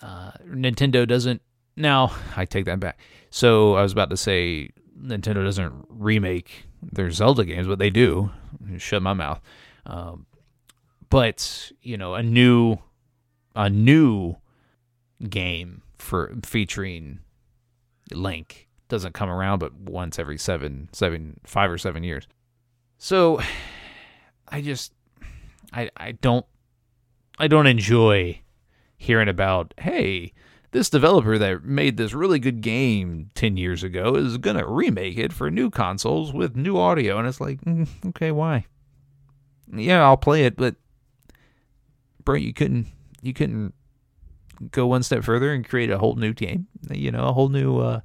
Uh, 0.00 0.32
Nintendo 0.46 1.06
doesn't. 1.06 1.42
Now 1.76 2.14
I 2.36 2.44
take 2.44 2.64
that 2.66 2.80
back. 2.80 2.98
So 3.30 3.74
I 3.74 3.82
was 3.82 3.92
about 3.92 4.10
to 4.10 4.16
say 4.16 4.70
Nintendo 4.98 5.44
doesn't 5.44 5.72
remake 5.88 6.66
their 6.80 7.10
Zelda 7.10 7.44
games, 7.44 7.66
but 7.66 7.78
they 7.78 7.90
do. 7.90 8.30
Shut 8.78 9.02
my 9.02 9.12
mouth. 9.12 9.40
Um, 9.86 10.26
but 11.10 11.72
you 11.82 11.96
know, 11.96 12.14
a 12.14 12.22
new, 12.22 12.78
a 13.56 13.68
new 13.68 14.36
game 15.28 15.82
for 15.98 16.34
featuring 16.44 17.18
Link 18.12 18.68
doesn't 18.94 19.12
come 19.12 19.28
around, 19.28 19.58
but 19.58 19.74
once 19.74 20.20
every 20.20 20.38
seven, 20.38 20.88
seven, 20.92 21.40
five 21.44 21.68
or 21.68 21.78
seven 21.78 22.04
years. 22.04 22.28
So, 22.96 23.40
I 24.46 24.60
just, 24.60 24.92
I, 25.72 25.90
I 25.96 26.12
don't, 26.12 26.46
I 27.40 27.48
don't 27.48 27.66
enjoy 27.66 28.40
hearing 28.96 29.28
about, 29.28 29.74
hey, 29.78 30.32
this 30.70 30.88
developer 30.88 31.38
that 31.38 31.64
made 31.64 31.96
this 31.96 32.14
really 32.14 32.38
good 32.38 32.60
game 32.60 33.30
10 33.34 33.56
years 33.56 33.82
ago 33.82 34.14
is 34.14 34.38
going 34.38 34.56
to 34.56 34.64
remake 34.64 35.18
it 35.18 35.32
for 35.32 35.50
new 35.50 35.70
consoles 35.70 36.32
with 36.32 36.54
new 36.54 36.76
audio. 36.76 37.18
And 37.18 37.26
it's 37.26 37.40
like, 37.40 37.60
mm, 37.62 37.88
okay, 38.10 38.30
why? 38.30 38.66
Yeah, 39.74 40.04
I'll 40.04 40.16
play 40.16 40.44
it, 40.44 40.56
but 40.56 40.76
bro, 42.24 42.36
you 42.36 42.52
couldn't, 42.52 42.86
you 43.22 43.34
couldn't 43.34 43.74
go 44.70 44.86
one 44.86 45.02
step 45.02 45.24
further 45.24 45.52
and 45.52 45.68
create 45.68 45.90
a 45.90 45.98
whole 45.98 46.14
new 46.14 46.32
game, 46.32 46.68
you 46.92 47.10
know, 47.10 47.24
a 47.24 47.32
whole 47.32 47.48
new, 47.48 47.80
uh, 47.80 48.00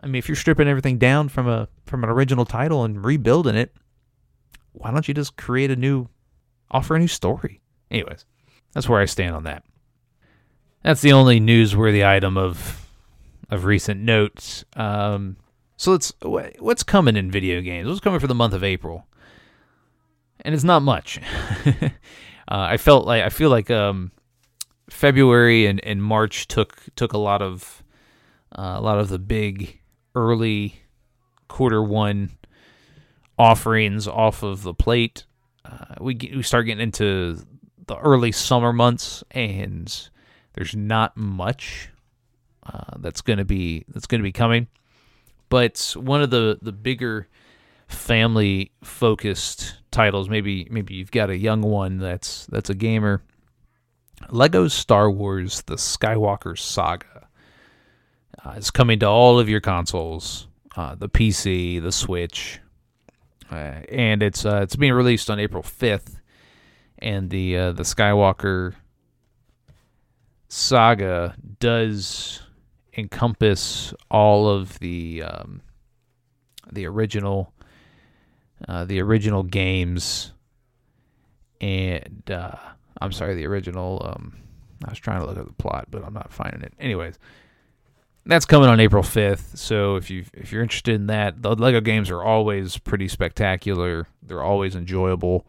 I 0.00 0.06
mean, 0.06 0.16
if 0.16 0.28
you're 0.28 0.36
stripping 0.36 0.68
everything 0.68 0.98
down 0.98 1.28
from 1.28 1.48
a 1.48 1.68
from 1.86 2.04
an 2.04 2.10
original 2.10 2.44
title 2.44 2.84
and 2.84 3.04
rebuilding 3.04 3.56
it, 3.56 3.74
why 4.72 4.90
don't 4.90 5.08
you 5.08 5.14
just 5.14 5.36
create 5.36 5.70
a 5.70 5.76
new, 5.76 6.08
offer 6.70 6.96
a 6.96 6.98
new 6.98 7.08
story? 7.08 7.60
Anyways, 7.90 8.24
that's 8.72 8.88
where 8.88 9.00
I 9.00 9.06
stand 9.06 9.34
on 9.34 9.44
that. 9.44 9.64
That's 10.82 11.00
the 11.00 11.12
only 11.12 11.40
newsworthy 11.40 12.06
item 12.06 12.36
of 12.36 12.86
of 13.48 13.64
recent 13.64 14.00
notes. 14.00 14.64
Um, 14.74 15.36
so 15.76 15.92
let's 15.92 16.12
what's 16.22 16.82
coming 16.82 17.16
in 17.16 17.30
video 17.30 17.60
games? 17.60 17.88
What's 17.88 18.00
coming 18.00 18.20
for 18.20 18.26
the 18.26 18.34
month 18.34 18.54
of 18.54 18.62
April? 18.62 19.06
And 20.40 20.54
it's 20.54 20.64
not 20.64 20.82
much. 20.82 21.20
uh, 21.66 21.88
I 22.48 22.76
felt 22.76 23.06
like 23.06 23.22
I 23.22 23.30
feel 23.30 23.50
like 23.50 23.70
um, 23.70 24.12
February 24.90 25.66
and, 25.66 25.82
and 25.84 26.02
March 26.02 26.48
took 26.48 26.82
took 26.96 27.12
a 27.12 27.18
lot 27.18 27.42
of 27.42 27.82
uh, 28.56 28.74
a 28.76 28.80
lot 28.80 28.98
of 28.98 29.08
the 29.08 29.18
big 29.18 29.80
early 30.16 30.80
quarter 31.46 31.82
one 31.82 32.30
offerings 33.38 34.08
off 34.08 34.42
of 34.42 34.62
the 34.62 34.74
plate. 34.74 35.24
Uh, 35.64 35.94
we 36.00 36.14
get, 36.14 36.34
we 36.34 36.42
start 36.42 36.66
getting 36.66 36.82
into 36.82 37.38
the 37.86 37.96
early 37.98 38.32
summer 38.32 38.72
months, 38.72 39.22
and 39.30 40.08
there's 40.54 40.74
not 40.74 41.16
much 41.16 41.90
uh, 42.64 42.96
that's 42.98 43.20
going 43.20 43.38
to 43.38 43.44
be 43.44 43.84
that's 43.88 44.06
going 44.06 44.20
to 44.20 44.24
be 44.24 44.32
coming. 44.32 44.66
But 45.48 45.94
one 45.96 46.22
of 46.22 46.30
the 46.30 46.58
the 46.60 46.72
bigger 46.72 47.28
family 47.88 48.72
focused 48.82 49.76
titles, 49.90 50.28
maybe 50.28 50.66
maybe 50.70 50.94
you've 50.94 51.12
got 51.12 51.30
a 51.30 51.36
young 51.36 51.62
one 51.62 51.98
that's 51.98 52.46
that's 52.46 52.70
a 52.70 52.74
gamer. 52.74 53.22
Lego 54.30 54.66
Star 54.66 55.10
Wars: 55.10 55.62
The 55.62 55.74
Skywalker 55.74 56.58
Saga 56.58 57.15
uh, 58.46 58.54
it's 58.56 58.70
coming 58.70 58.98
to 59.00 59.06
all 59.06 59.38
of 59.40 59.48
your 59.48 59.60
consoles, 59.60 60.46
uh, 60.76 60.94
the 60.94 61.08
PC, 61.08 61.82
the 61.82 61.90
Switch, 61.90 62.60
uh, 63.50 63.80
and 63.90 64.22
it's 64.22 64.44
uh, 64.44 64.60
it's 64.62 64.76
being 64.76 64.92
released 64.92 65.30
on 65.30 65.40
April 65.40 65.62
fifth. 65.62 66.20
And 66.98 67.28
the 67.30 67.56
uh, 67.56 67.72
the 67.72 67.82
Skywalker 67.82 68.74
saga 70.48 71.34
does 71.58 72.42
encompass 72.96 73.92
all 74.10 74.48
of 74.48 74.78
the 74.78 75.24
um, 75.24 75.60
the 76.72 76.86
original 76.86 77.52
uh, 78.68 78.84
the 78.84 79.00
original 79.00 79.42
games 79.42 80.32
and 81.60 82.30
I'm 83.00 83.12
sorry 83.12 83.34
the 83.34 83.46
original 83.46 84.02
um, 84.04 84.36
I 84.84 84.90
was 84.90 84.98
trying 84.98 85.20
to 85.20 85.26
look 85.26 85.36
at 85.36 85.46
the 85.46 85.52
plot 85.52 85.88
but 85.90 86.04
I'm 86.04 86.14
not 86.14 86.32
finding 86.32 86.62
it 86.62 86.72
anyways 86.78 87.18
that's 88.26 88.44
coming 88.44 88.68
on 88.68 88.80
April 88.80 89.02
5th. 89.02 89.56
So 89.56 89.96
if 89.96 90.10
you 90.10 90.24
if 90.34 90.52
you're 90.52 90.62
interested 90.62 90.94
in 90.94 91.06
that, 91.06 91.42
the 91.42 91.54
Lego 91.54 91.80
games 91.80 92.10
are 92.10 92.22
always 92.22 92.76
pretty 92.78 93.08
spectacular. 93.08 94.06
They're 94.22 94.42
always 94.42 94.74
enjoyable. 94.74 95.46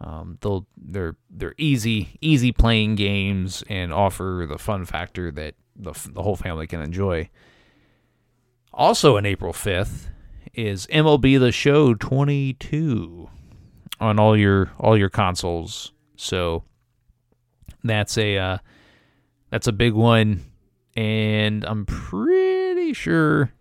Um, 0.00 0.38
they'll 0.40 0.66
they're 0.76 1.16
they're 1.30 1.54
easy 1.58 2.16
easy 2.20 2.52
playing 2.52 2.94
games 2.94 3.64
and 3.68 3.92
offer 3.92 4.46
the 4.48 4.58
fun 4.58 4.84
factor 4.84 5.30
that 5.32 5.54
the 5.76 5.92
the 6.12 6.22
whole 6.22 6.36
family 6.36 6.66
can 6.66 6.80
enjoy. 6.80 7.30
Also 8.72 9.16
on 9.16 9.26
April 9.26 9.52
5th 9.52 10.08
is 10.52 10.86
MLB 10.88 11.38
The 11.38 11.52
Show 11.52 11.94
22 11.94 13.28
on 14.00 14.18
all 14.18 14.36
your 14.36 14.70
all 14.78 14.96
your 14.96 15.10
consoles. 15.10 15.92
So 16.16 16.64
that's 17.82 18.16
a 18.18 18.36
uh, 18.38 18.58
that's 19.50 19.66
a 19.66 19.72
big 19.72 19.94
one 19.94 20.42
and 20.96 21.64
I'm 21.64 21.86
pretty 21.86 22.92
sure 22.92 23.52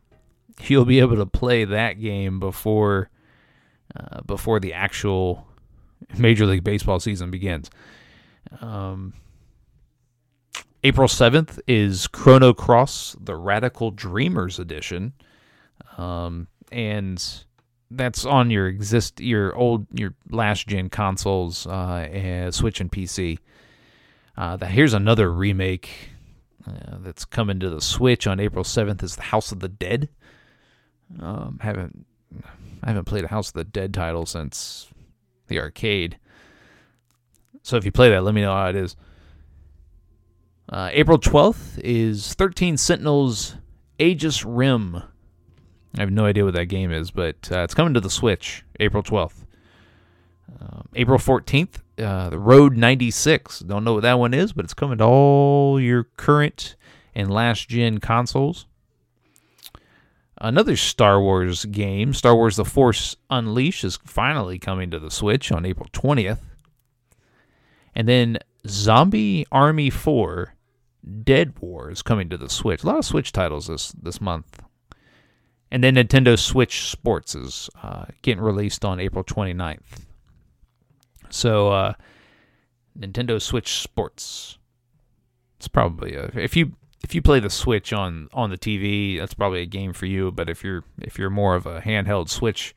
you'll 0.68 0.86
be 0.86 1.00
able 1.00 1.18
to 1.18 1.26
play 1.26 1.66
that 1.66 1.94
game 2.00 2.40
before 2.40 3.10
uh, 3.96 4.22
before 4.26 4.60
the 4.60 4.74
actual 4.74 5.48
Major 6.18 6.46
League 6.46 6.64
Baseball 6.64 7.00
season 7.00 7.32
begins. 7.32 7.70
Um, 8.62 9.14
April 10.84 11.08
7th 11.08 11.60
is 11.68 12.08
Chrono 12.08 12.54
Cross, 12.54 13.16
the 13.20 13.36
Radical 13.36 13.92
Dreamers 13.92 14.60
edition. 14.60 15.14
Um, 15.98 16.48
and 16.72 17.24
that's 17.92 18.26
on 18.26 18.50
your 18.50 18.68
exist 18.68 19.20
your 19.20 19.56
old 19.56 19.86
your 19.94 20.14
last 20.30 20.68
gen 20.68 20.90
consoles, 20.90 21.68
uh, 21.68 22.08
and 22.12 22.54
Switch 22.54 22.82
and 22.82 22.92
PC. 22.92 23.40
Uh, 24.36 24.58
that 24.58 24.72
here's 24.72 24.96
another 24.96 25.32
remake 25.32 26.10
uh, 26.68 26.98
that's 27.00 27.26
coming 27.26 27.60
to 27.60 27.70
the 27.70 27.82
Switch 27.82 28.28
on 28.28 28.40
April 28.40 28.64
7th 28.64 29.04
is 29.04 29.16
the 29.16 29.24
House 29.24 29.52
of 29.52 29.60
the 29.60 29.70
Dead. 29.70 30.10
Um, 31.20 31.60
haven't 31.62 32.06
I 32.84 32.88
haven't 32.90 33.06
played 33.06 33.24
a 33.24 33.30
House 33.30 33.50
of 33.50 33.54
the 33.54 33.64
Dead 33.64 33.94
title 33.94 34.26
since 34.26 34.90
the 35.48 35.60
arcade. 35.60 36.18
So 37.62 37.78
if 37.78 37.86
you 37.86 37.92
play 37.92 38.10
that, 38.10 38.24
let 38.24 38.34
me 38.34 38.42
know 38.42 38.54
how 38.54 38.68
it 38.68 38.76
is. 38.76 38.96
Uh, 40.70 40.90
April 40.92 41.20
12th 41.20 41.80
is 41.84 42.34
13 42.34 42.78
Sentinels 42.78 43.56
Aegis 44.00 44.44
Rim. 44.44 44.96
I 45.96 46.00
have 46.00 46.12
no 46.12 46.26
idea 46.26 46.44
what 46.44 46.56
that 46.56 46.66
game 46.66 46.92
is, 46.92 47.12
but 47.12 47.50
uh, 47.52 47.60
it's 47.60 47.76
coming 47.76 47.94
to 47.94 48.00
the 48.00 48.10
Switch 48.10 48.64
April 48.80 49.04
12th. 49.04 49.46
Um, 50.60 50.88
April 50.96 51.18
14th, 51.18 51.82
uh, 52.00 52.30
the 52.30 52.40
Road 52.40 52.78
96. 52.78 53.60
Don't 53.60 53.84
know 53.84 53.94
what 53.96 54.04
that 54.04 54.20
one 54.20 54.34
is, 54.34 54.54
but 54.54 54.66
it's 54.66 54.74
coming 54.74 54.98
to 55.00 55.06
all 55.06 55.80
your 55.80 56.06
current 56.18 56.76
and 57.16 57.32
last 57.32 57.70
gen 57.70 58.00
consoles. 58.00 58.66
Another 60.40 60.76
Star 60.76 61.22
Wars 61.22 61.66
game, 61.66 62.14
Star 62.14 62.36
Wars 62.36 62.58
The 62.58 62.66
Force 62.66 63.16
Unleashed, 63.30 63.84
is 63.84 63.98
finally 64.04 64.60
coming 64.60 64.92
to 64.92 65.00
the 65.00 65.12
Switch 65.12 65.52
on 65.52 65.66
April 65.66 65.88
20th. 65.94 66.40
And 67.96 68.08
then 68.08 68.40
Zombie 68.68 69.46
Army 69.52 69.90
4 69.90 70.54
Dead 71.24 71.60
War 71.60 71.92
is 71.92 72.02
coming 72.02 72.30
to 72.30 72.38
the 72.38 72.50
Switch. 72.50 72.84
A 72.84 72.88
lot 72.88 72.98
of 72.98 73.06
Switch 73.06 73.32
titles 73.32 73.68
this, 73.68 73.92
this 73.92 74.22
month. 74.22 74.62
And 75.70 75.84
then 75.84 75.96
Nintendo 75.96 76.38
Switch 76.38 76.90
Sports 76.90 77.36
is 77.36 77.70
uh, 77.82 78.06
getting 78.22 78.44
released 78.44 78.86
on 78.86 79.00
April 79.00 79.24
29th. 79.24 80.06
So, 81.34 81.70
uh, 81.70 81.94
Nintendo 82.98 83.42
Switch 83.42 83.80
Sports. 83.82 84.60
It's 85.58 85.68
probably 85.68 86.14
a, 86.14 86.26
if 86.36 86.56
you 86.56 86.74
if 87.04 87.16
you 87.16 87.22
play 87.22 87.40
the 87.40 87.50
Switch 87.50 87.92
on 87.92 88.30
on 88.34 88.52
the 88.52 88.58
TV, 88.58 89.18
that's 89.18 89.34
probably 89.34 89.62
a 89.62 89.66
game 89.66 89.94
for 89.94 90.06
you. 90.06 90.32
But 90.32 90.48
if 90.48 90.64
you're 90.64 90.84
if 91.02 91.18
you're 91.18 91.32
more 91.32 91.56
of 91.56 91.66
a 91.66 91.82
handheld 91.82 92.30
Switch 92.30 92.76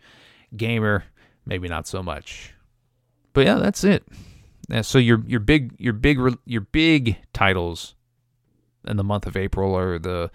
gamer, 0.57 1.05
maybe 1.45 1.69
not 1.69 1.87
so 1.87 2.03
much. 2.03 2.55
But 3.35 3.45
yeah, 3.45 3.57
that's 3.57 3.85
it. 3.85 4.05
So 4.83 4.99
your 4.99 5.23
your 5.27 5.41
big 5.41 5.75
your 5.79 5.93
big 5.93 6.19
your 6.47 6.63
big 6.63 7.19
titles 7.35 7.95
in 8.87 8.97
the 8.97 9.05
month 9.05 9.27
of 9.27 9.37
April 9.37 9.77
are 9.77 9.99
the 9.99 10.31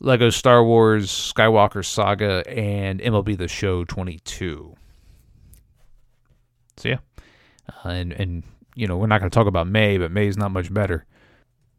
Lego 0.00 0.30
Star 0.30 0.64
Wars 0.64 1.08
Skywalker 1.10 1.84
Saga 1.84 2.42
and 2.48 3.00
MLB 3.00 3.36
The 3.38 3.48
Show 3.48 3.84
22. 3.84 4.74
So 6.76 6.88
yeah, 6.88 6.98
uh, 7.84 7.88
and 7.88 8.12
and 8.12 8.42
you 8.74 8.86
know 8.86 8.96
we're 8.96 9.06
not 9.06 9.20
going 9.20 9.30
to 9.30 9.34
talk 9.34 9.46
about 9.46 9.66
May, 9.66 9.98
but 9.98 10.10
May 10.10 10.26
is 10.26 10.36
not 10.36 10.50
much 10.50 10.72
better. 10.72 11.06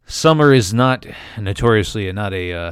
Summer 0.05 0.53
is 0.53 0.73
not 0.73 1.05
notoriously 1.37 2.11
not 2.11 2.33
a 2.33 2.53
uh, 2.53 2.71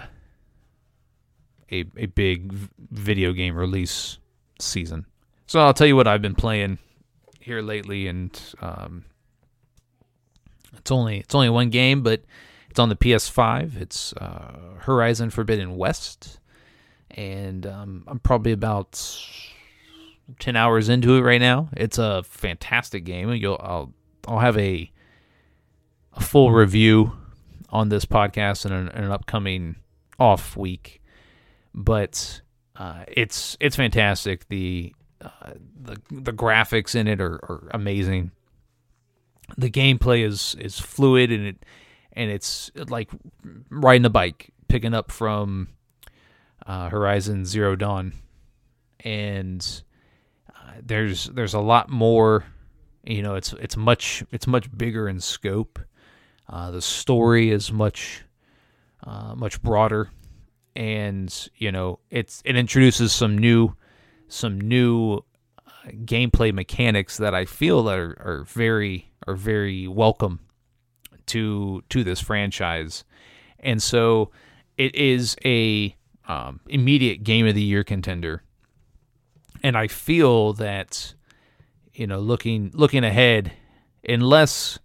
a 1.72 1.86
a 1.98 2.06
big 2.08 2.54
video 2.92 3.34
game 3.34 3.56
release 3.56 4.18
season. 4.60 5.06
So 5.48 5.60
I'll 5.60 5.74
tell 5.74 5.88
you 5.88 5.96
what 5.96 6.08
I've 6.08 6.22
been 6.22 6.36
playing 6.36 6.78
here 7.40 7.62
lately, 7.62 8.08
and 8.08 8.40
um, 8.62 9.06
it's 10.78 10.92
only 10.92 11.20
it's 11.20 11.34
only 11.34 11.50
one 11.50 11.70
game, 11.70 12.04
but 12.04 12.24
it's 12.70 12.80
on 12.80 12.90
the 12.90 12.96
PS5. 12.96 13.80
It's 13.82 14.14
uh, 14.14 14.76
Horizon 14.80 15.30
Forbidden 15.30 15.76
West, 15.76 16.40
and 17.12 17.66
um, 17.66 18.04
I'm 18.08 18.20
probably 18.20 18.52
about 18.52 19.02
ten 20.38 20.56
hours 20.56 20.90
into 20.90 21.16
it 21.16 21.22
right 21.22 21.42
now. 21.42 21.70
It's 21.76 21.98
a 21.98 22.24
fantastic 22.24 23.04
game. 23.04 23.32
You'll 23.34 23.60
I'll 23.62 23.94
I'll 24.28 24.40
have 24.40 24.58
a 24.58 24.92
a 26.14 26.22
full 26.22 26.52
review 26.52 27.14
on 27.70 27.90
this 27.90 28.06
podcast 28.06 28.66
in 28.66 28.72
an, 28.72 28.90
in 28.90 29.04
an 29.06 29.12
upcoming 29.12 29.76
off 30.20 30.58
week, 30.58 31.02
but 31.74 32.42
uh, 32.76 33.04
it's 33.08 33.58
it's 33.60 33.76
fantastic. 33.76 34.48
The 34.50 34.94
uh, 35.22 35.54
the 35.82 35.98
the 36.12 36.34
graphics 36.34 36.96
in 36.96 37.08
it 37.08 37.22
are, 37.22 37.36
are 37.36 37.70
amazing. 37.72 38.32
The 39.58 39.70
gameplay 39.70 40.26
is 40.26 40.56
is 40.60 40.80
fluid 40.80 41.32
and 41.32 41.46
it 41.48 41.66
and 42.14 42.30
it's 42.30 42.72
like 42.76 43.10
riding 43.70 44.06
a 44.06 44.10
bike, 44.10 44.52
picking 44.68 44.94
up 44.94 45.12
from 45.12 45.70
uh, 46.66 46.90
Horizon 46.90 47.46
Zero 47.46 47.76
Dawn, 47.76 48.14
and 49.02 49.84
there's 50.82 51.26
there's 51.26 51.54
a 51.54 51.60
lot 51.60 51.90
more. 51.90 52.46
You 53.04 53.22
know, 53.22 53.36
it's 53.36 53.54
it's 53.54 53.78
much 53.78 54.24
it's 54.32 54.48
much 54.48 54.76
bigger 54.76 55.08
in 55.08 55.20
scope. 55.20 55.80
Uh, 56.48 56.72
the 56.72 56.82
story 56.82 57.52
is 57.52 57.72
much 57.72 58.24
uh, 59.04 59.36
much 59.36 59.62
broader, 59.62 60.10
and 60.76 61.50
you 61.56 61.72
know 61.72 62.00
it's 62.10 62.42
it 62.46 62.56
introduces 62.56 63.12
some 63.12 63.38
new 63.38 63.76
some 64.28 64.60
new 64.60 65.16
uh, 65.16 65.72
gameplay 66.06 66.54
mechanics 66.54 67.18
that 67.18 67.34
I 67.34 67.46
feel 67.46 67.84
that 67.84 67.98
are, 67.98 68.18
are 68.20 68.44
very 68.44 69.12
are 69.28 69.36
very 69.36 69.88
welcome 69.88 70.40
to 71.28 71.84
to 71.90 72.04
this 72.04 72.20
franchise, 72.20 73.04
and 73.60 73.82
so 73.82 74.32
it 74.78 74.96
is 74.96 75.36
a 75.46 75.96
um, 76.28 76.60
immediate 76.68 77.24
game 77.24 77.46
of 77.46 77.56
the 77.56 77.62
year 77.62 77.84
contender, 77.84 78.44
and 79.64 79.78
I 79.78 79.88
feel 79.88 80.54
that 80.54 81.14
you 81.94 82.08
know 82.08 82.20
looking 82.20 82.72
looking 82.74 83.04
ahead, 83.04 83.52
unless 84.08 84.80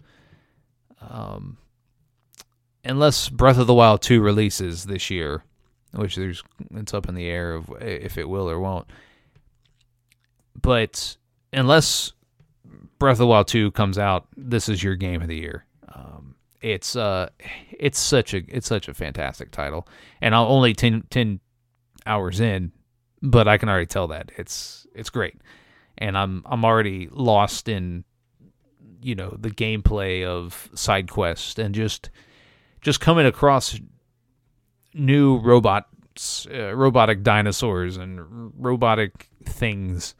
um, 1.00 1.58
unless 2.84 3.28
Breath 3.28 3.58
of 3.58 3.66
the 3.66 3.74
Wild 3.74 4.02
two 4.02 4.20
releases 4.20 4.84
this 4.84 5.10
year, 5.10 5.44
which 5.92 6.16
there's 6.16 6.42
it's 6.74 6.94
up 6.94 7.08
in 7.08 7.14
the 7.14 7.26
air 7.26 7.54
of 7.54 7.70
if 7.80 8.18
it 8.18 8.28
will 8.28 8.48
or 8.48 8.60
won't. 8.60 8.86
But 10.60 11.16
unless 11.52 12.12
Breath 12.98 13.14
of 13.14 13.18
the 13.18 13.26
Wild 13.26 13.48
2 13.48 13.72
comes 13.72 13.98
out, 13.98 14.26
this 14.36 14.68
is 14.68 14.82
your 14.82 14.96
game 14.96 15.20
of 15.20 15.28
the 15.28 15.36
year. 15.36 15.66
Um, 15.94 16.36
it's 16.60 16.96
uh, 16.96 17.28
it's 17.70 17.98
such 17.98 18.32
a 18.34 18.42
it's 18.48 18.66
such 18.66 18.88
a 18.88 18.94
fantastic 18.94 19.50
title, 19.50 19.86
and 20.20 20.34
I'm 20.34 20.46
only 20.46 20.72
10, 20.72 21.04
10 21.10 21.40
hours 22.06 22.40
in, 22.40 22.72
but 23.24 23.48
I 23.48 23.58
can 23.58 23.68
already 23.68 23.86
tell 23.86 24.08
that 24.08 24.30
it's 24.36 24.86
it's 24.94 25.10
great, 25.10 25.40
and 25.98 26.16
I'm 26.16 26.42
I'm 26.46 26.64
already 26.64 27.08
lost 27.10 27.68
in 27.68 28.04
you 29.02 29.14
know 29.14 29.36
the 29.38 29.50
gameplay 29.50 30.24
of 30.24 30.70
side 30.74 31.10
quest 31.10 31.58
and 31.58 31.74
just 31.74 32.10
just 32.80 33.00
coming 33.00 33.26
across 33.26 33.80
new 34.92 35.38
robots, 35.38 36.46
uh, 36.52 36.74
robotic 36.74 37.22
dinosaurs, 37.22 37.96
and 37.96 38.52
robotic 38.56 39.28
things 39.44 40.14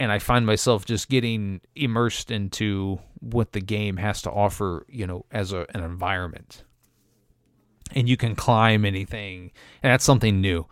and 0.00 0.10
I 0.10 0.18
find 0.18 0.46
myself 0.46 0.86
just 0.86 1.10
getting 1.10 1.60
immersed 1.76 2.30
into 2.30 3.00
what 3.20 3.52
the 3.52 3.60
game 3.60 3.98
has 3.98 4.22
to 4.22 4.30
offer, 4.30 4.86
you 4.88 5.06
know, 5.06 5.26
as 5.30 5.52
a, 5.52 5.66
an 5.74 5.84
environment. 5.84 6.64
And 7.94 8.08
you 8.08 8.16
can 8.16 8.34
climb 8.34 8.86
anything, 8.86 9.52
and 9.82 9.92
that's 9.92 10.04
something 10.04 10.40
new. 10.40 10.66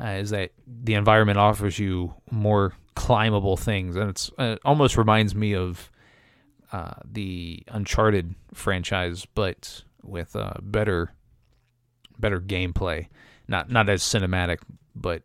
Uh, 0.00 0.08
is 0.20 0.30
that 0.30 0.50
the 0.66 0.94
environment 0.94 1.38
offers 1.38 1.78
you 1.78 2.14
more 2.30 2.74
climbable 2.94 3.56
things, 3.56 3.96
and 3.96 4.10
it's 4.10 4.30
uh, 4.38 4.44
it 4.44 4.60
almost 4.64 4.96
reminds 4.96 5.34
me 5.34 5.54
of 5.54 5.90
uh, 6.72 6.94
the 7.04 7.62
Uncharted 7.68 8.34
franchise, 8.52 9.26
but 9.34 9.82
with 10.02 10.36
uh, 10.36 10.54
better 10.60 11.12
better 12.18 12.40
gameplay. 12.40 13.08
Not 13.48 13.70
not 13.70 13.88
as 13.88 14.02
cinematic, 14.02 14.58
but 14.94 15.22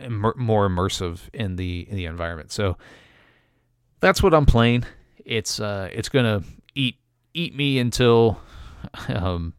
Immer- 0.00 0.34
more 0.38 0.68
immersive 0.68 1.20
in 1.34 1.56
the 1.56 1.86
in 1.88 1.96
the 1.96 2.06
environment. 2.06 2.50
So 2.50 2.78
that's 4.00 4.22
what 4.22 4.32
I'm 4.32 4.46
playing. 4.46 4.84
It's 5.24 5.60
uh 5.60 5.90
it's 5.92 6.08
gonna 6.08 6.42
eat 6.74 6.96
eat 7.34 7.54
me 7.54 7.78
until 7.78 8.40
um 9.08 9.52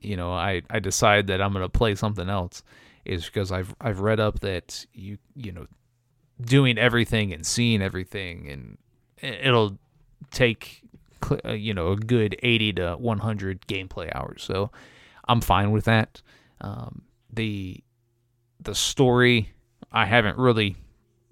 you 0.00 0.16
know 0.16 0.32
I 0.32 0.62
I 0.68 0.80
decide 0.80 1.28
that 1.28 1.40
I'm 1.40 1.52
gonna 1.54 1.68
play 1.70 1.94
something 1.94 2.28
else. 2.28 2.62
Is 3.04 3.24
because 3.24 3.50
I've 3.50 3.74
I've 3.80 4.00
read 4.00 4.20
up 4.20 4.40
that 4.40 4.84
you 4.92 5.18
you 5.34 5.52
know 5.52 5.66
doing 6.40 6.78
everything 6.78 7.32
and 7.32 7.46
seeing 7.46 7.82
everything 7.82 8.48
and 8.48 8.78
it'll 9.22 9.78
take 10.30 10.82
uh, 11.44 11.52
you 11.52 11.74
know 11.74 11.92
a 11.92 11.96
good 11.96 12.36
80 12.42 12.72
to 12.74 12.96
100 12.96 13.66
gameplay 13.66 14.10
hours. 14.14 14.42
So 14.42 14.70
I'm 15.28 15.40
fine 15.40 15.70
with 15.70 15.84
that. 15.84 16.22
Um, 16.60 17.02
the 17.32 17.82
the 18.60 18.74
story 18.74 19.52
I 19.92 20.06
haven't 20.06 20.38
really 20.38 20.76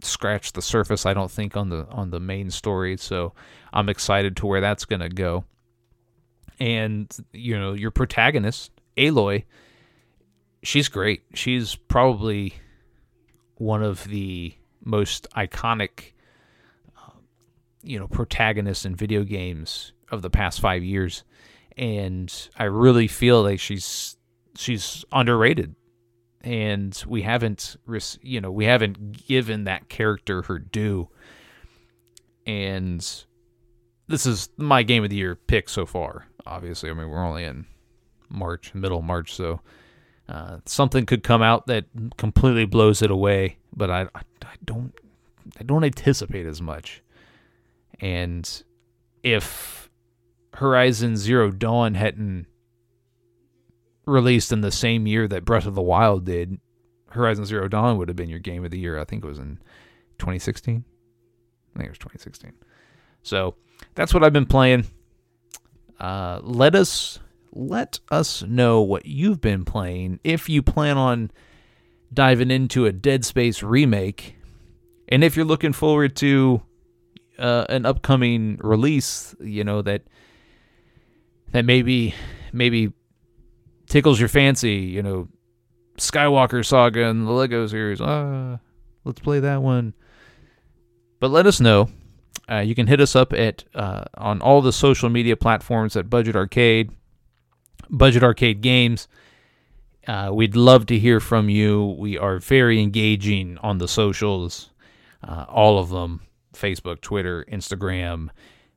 scratched 0.03 0.55
the 0.55 0.63
surface. 0.63 1.07
I 1.07 1.15
don't 1.15 1.31
think 1.31 1.57
on 1.57 1.69
the 1.69 1.87
on 1.91 2.11
the 2.11 2.21
main 2.21 2.51
story, 2.51 2.97
so 2.97 3.35
I'm 3.73 3.89
excited 3.89 4.37
to 4.39 4.47
where 4.47 4.61
that's 4.61 4.85
gonna 4.85 5.09
go. 5.09 5.45
And 6.61 7.15
you 7.33 7.59
know, 7.59 7.73
your 7.73 7.91
protagonist, 7.91 8.73
Aloy, 8.97 9.45
she's 10.63 10.89
great. 10.89 11.23
She's 11.35 11.75
probably 11.75 12.55
one 13.57 13.83
of 13.83 14.05
the 14.05 14.55
most 14.85 15.27
iconic, 15.37 16.13
uh, 16.97 17.13
you 17.83 17.99
know, 17.99 18.09
protagonists 18.09 18.85
in 18.85 18.95
video 18.95 19.25
games 19.25 19.93
of 20.11 20.23
the 20.23 20.31
past 20.31 20.61
five 20.61 20.83
years, 20.83 21.25
and 21.77 22.33
I 22.57 22.65
really 22.65 23.09
feel 23.09 23.43
like 23.43 23.61
she's 23.61 24.17
she's 24.57 25.05
underrated. 25.13 25.75
And 26.41 27.03
we 27.07 27.23
haven't 27.23 27.77
you 28.23 28.41
know 28.41 28.51
we 28.51 28.65
haven't 28.65 29.27
given 29.27 29.65
that 29.65 29.89
character 29.89 30.43
her 30.43 30.59
due. 30.59 31.09
And 32.47 33.01
this 34.07 34.25
is 34.25 34.49
my 34.57 34.83
game 34.83 35.05
of 35.05 35.11
the 35.11 35.17
year 35.17 35.35
pick 35.35 35.69
so 35.69 35.85
far 35.85 36.29
obviously. 36.47 36.91
I 36.91 36.95
mean 36.95 37.09
we're 37.09 37.25
only 37.25 37.45
in 37.45 37.67
march 38.31 38.75
middle 38.75 39.03
march 39.03 39.35
so 39.35 39.61
Uh, 40.29 40.59
something 40.67 41.07
could 41.07 41.23
come 41.23 41.41
out 41.41 41.67
that 41.67 41.87
completely 42.19 42.67
blows 42.67 43.01
it 43.01 43.11
away, 43.11 43.57
but 43.75 43.91
I, 43.91 44.03
I, 44.15 44.23
don't 44.65 44.93
I 45.59 45.63
don't 45.63 45.85
anticipate 45.85 46.45
as 46.45 46.61
much. 46.61 47.03
And 48.01 48.63
if 49.23 49.89
Horizon 50.55 51.17
Zero 51.17 51.51
Dawn 51.51 51.95
hadn't 51.95 52.47
released 54.05 54.53
in 54.53 54.61
the 54.61 54.71
same 54.71 55.07
year 55.07 55.27
that 55.29 55.45
Breath 55.45 55.67
of 55.67 55.75
the 55.75 55.83
Wild 55.83 56.27
did, 56.27 56.59
Horizon 57.11 57.47
Zero 57.47 57.69
Dawn 57.69 57.97
would 57.97 58.09
have 58.09 58.17
been 58.17 58.29
your 58.29 58.39
game 58.39 58.65
of 58.65 58.71
the 58.71 58.79
year. 58.79 58.99
I 58.99 59.05
think 59.05 59.25
it 59.25 59.29
was 59.29 59.39
in 59.39 59.59
2016. 60.19 60.85
I 61.75 61.79
think 61.79 61.87
it 61.87 61.91
was 61.91 61.99
2016. 61.99 62.53
So 63.23 63.55
that's 63.95 64.13
what 64.13 64.23
I've 64.23 64.33
been 64.33 64.47
playing. 64.47 64.87
Uh, 65.99 66.41
let 66.43 66.75
us 66.75 67.19
let 67.59 67.99
us 68.11 68.43
know 68.45 68.81
what 68.81 69.05
you've 69.05 69.41
been 69.41 69.65
playing. 69.65 70.21
If 70.23 70.49
you 70.49 70.63
plan 70.63 70.97
on 70.97 71.31
diving 72.13 72.51
into 72.51 72.87
a 72.87 72.93
Dead 72.93 73.25
Space 73.25 73.63
remake, 73.63 74.37
and 75.09 75.25
if 75.25 75.37
you're 75.37 75.45
looking 75.45 75.73
forward 75.73 76.15
to 76.17 76.63
uh, 77.39 77.67
an 77.69 77.85
upcoming 77.85 78.59
release, 78.63 79.35
you 79.41 79.65
know 79.65 79.83
that 79.83 80.03
that 81.51 81.65
maybe 81.65 82.15
maybe 82.53 82.93
tickles 83.89 84.21
your 84.21 84.29
fancy, 84.29 84.77
you 84.77 85.03
know, 85.03 85.29
Skywalker 85.97 86.65
Saga 86.65 87.09
and 87.09 87.27
the 87.27 87.33
Lego 87.33 87.67
series. 87.67 88.01
Ah, 88.01 88.59
let's 89.05 89.21
play 89.21 89.41
that 89.41 89.63
one. 89.63 89.95
But 91.21 91.31
let 91.31 91.47
us 91.47 91.59
know. 91.59 91.89
Uh, 92.49 92.61
you 92.61 92.75
can 92.75 92.87
hit 92.87 93.01
us 93.01 93.17
up 93.17 93.33
at 93.33 93.65
uh, 93.75 94.05
on 94.17 94.41
all 94.41 94.63
the 94.63 94.73
social 94.73 95.09
media 95.09 95.37
platforms 95.37 95.97
at 95.97 96.09
Budget 96.09 96.37
Arcade, 96.37 96.93
Budget 97.91 98.23
Arcade 98.23 98.61
Games. 98.61 99.09
Uh, 100.07 100.31
we'd 100.33 100.57
love 100.57 100.87
to 100.87 100.99
hear 100.99 101.21
from 101.21 101.49
you. 101.49 101.97
We 101.99 102.17
are 102.17 102.39
very 102.39 102.81
engaging 102.81 103.59
on 103.59 103.79
the 103.79 103.89
socials, 103.89 104.71
uh, 105.23 105.45
all 105.49 105.79
of 105.79 105.91
them 105.91 106.23
Facebook, 106.55 107.01
Twitter, 107.01 107.45
Instagram, 107.51 108.31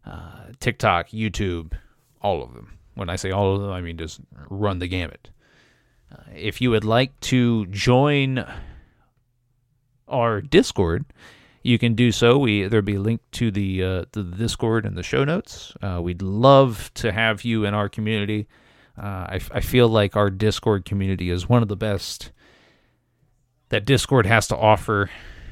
uh, 0.05 0.45
TikTok, 0.59 1.09
YouTube, 1.09 1.73
all 2.21 2.43
of 2.43 2.53
them. 2.53 2.77
When 2.95 3.09
I 3.09 3.15
say 3.15 3.31
all 3.31 3.55
of 3.55 3.61
them, 3.61 3.71
I 3.71 3.81
mean 3.81 3.97
just 3.97 4.19
run 4.49 4.79
the 4.79 4.87
gamut. 4.87 5.29
Uh, 6.11 6.23
if 6.35 6.59
you 6.59 6.69
would 6.71 6.83
like 6.83 7.17
to 7.21 7.65
join 7.67 8.45
our 10.07 10.41
Discord, 10.41 11.05
you 11.63 11.79
can 11.79 11.95
do 11.95 12.11
so. 12.11 12.37
We 12.37 12.67
there'll 12.67 12.85
be 12.85 12.95
a 12.95 12.99
link 12.99 13.21
to 13.33 13.51
the 13.51 13.83
uh, 13.83 14.05
the 14.11 14.23
Discord 14.23 14.85
in 14.85 14.95
the 14.95 15.03
show 15.03 15.23
notes. 15.23 15.73
Uh, 15.81 16.01
we'd 16.01 16.21
love 16.21 16.91
to 16.95 17.11
have 17.11 17.43
you 17.43 17.65
in 17.65 17.73
our 17.73 17.87
community. 17.87 18.47
Uh, 18.97 19.01
I, 19.35 19.39
I 19.51 19.59
feel 19.61 19.87
like 19.87 20.15
our 20.15 20.29
Discord 20.29 20.85
community 20.85 21.29
is 21.29 21.47
one 21.47 21.61
of 21.61 21.67
the 21.67 21.75
best 21.75 22.31
that 23.69 23.85
Discord 23.85 24.25
has 24.25 24.47
to 24.47 24.57
offer. 24.57 25.09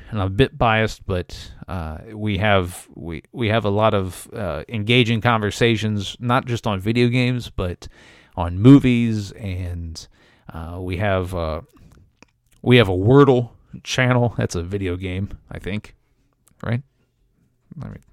And 0.09 0.19
I'm 0.19 0.27
a 0.27 0.31
bit 0.31 0.57
biased, 0.57 1.05
but 1.05 1.51
uh, 1.67 1.99
we 2.13 2.39
have 2.39 2.87
we 2.95 3.21
we 3.31 3.49
have 3.49 3.63
a 3.63 3.69
lot 3.69 3.93
of 3.93 4.27
uh, 4.33 4.63
engaging 4.67 5.21
conversations, 5.21 6.17
not 6.19 6.45
just 6.45 6.65
on 6.65 6.79
video 6.79 7.09
games, 7.09 7.51
but 7.51 7.87
on 8.35 8.57
movies, 8.57 9.31
and 9.33 10.07
uh, 10.51 10.79
we 10.81 10.97
have 10.97 11.33
we 12.63 12.77
have 12.77 12.89
a 12.89 12.97
Wordle 12.97 13.51
channel. 13.83 14.33
That's 14.35 14.55
a 14.55 14.63
video 14.63 14.95
game, 14.95 15.37
I 15.51 15.59
think 15.59 15.93
right? 16.63 16.81
I 17.81 17.85
mean, 17.85 18.03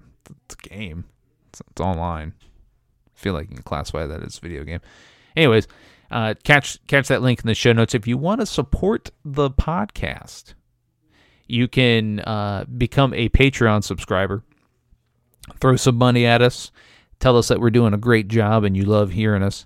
it's 0.45 0.55
a 0.55 0.69
game. 0.69 1.05
It's, 1.49 1.61
it's 1.71 1.81
online. 1.81 2.33
I 2.39 3.19
feel 3.19 3.33
like 3.33 3.49
you 3.49 3.55
can 3.55 3.63
classify 3.63 4.05
that 4.05 4.23
as 4.23 4.39
video 4.39 4.63
game. 4.63 4.81
Anyways, 5.37 5.67
uh, 6.09 6.33
catch 6.43 6.85
catch 6.87 7.07
that 7.09 7.21
link 7.21 7.39
in 7.39 7.47
the 7.47 7.53
show 7.53 7.71
notes 7.71 7.93
if 7.93 8.07
you 8.07 8.17
want 8.17 8.41
to 8.41 8.45
support 8.45 9.11
the 9.23 9.51
podcast. 9.51 10.55
You 11.47 11.67
can 11.67 12.19
uh, 12.21 12.65
become 12.65 13.13
a 13.13 13.29
Patreon 13.29 13.83
subscriber. 13.83 14.43
Throw 15.61 15.75
some 15.75 15.95
money 15.95 16.25
at 16.25 16.41
us. 16.41 16.71
Tell 17.19 17.37
us 17.37 17.47
that 17.47 17.61
we're 17.61 17.69
doing 17.69 17.93
a 17.93 17.97
great 17.97 18.27
job 18.27 18.63
and 18.63 18.75
you 18.75 18.83
love 18.83 19.11
hearing 19.11 19.43
us. 19.43 19.65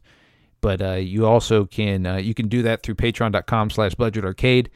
But 0.59 0.81
uh, 0.81 0.93
you 0.93 1.25
also 1.25 1.65
can 1.65 2.05
uh, 2.05 2.17
you 2.17 2.33
can 2.33 2.49
do 2.49 2.61
that 2.63 2.83
through 2.83 2.95
Patreon.com/slash 2.95 3.95
Budget 3.95 4.25
Arcade, 4.25 4.69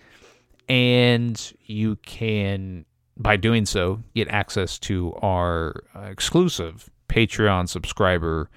and 0.70 1.54
you 1.66 1.98
can 1.98 2.86
by 3.18 3.38
doing 3.38 3.66
so, 3.66 4.02
get 4.14 4.28
access 4.30 4.80
to 4.80 5.14
our 5.22 5.84
uh, 5.94 6.02
exclusive 6.04 6.90
Patreon 7.08 7.70
subscriber 7.70 8.50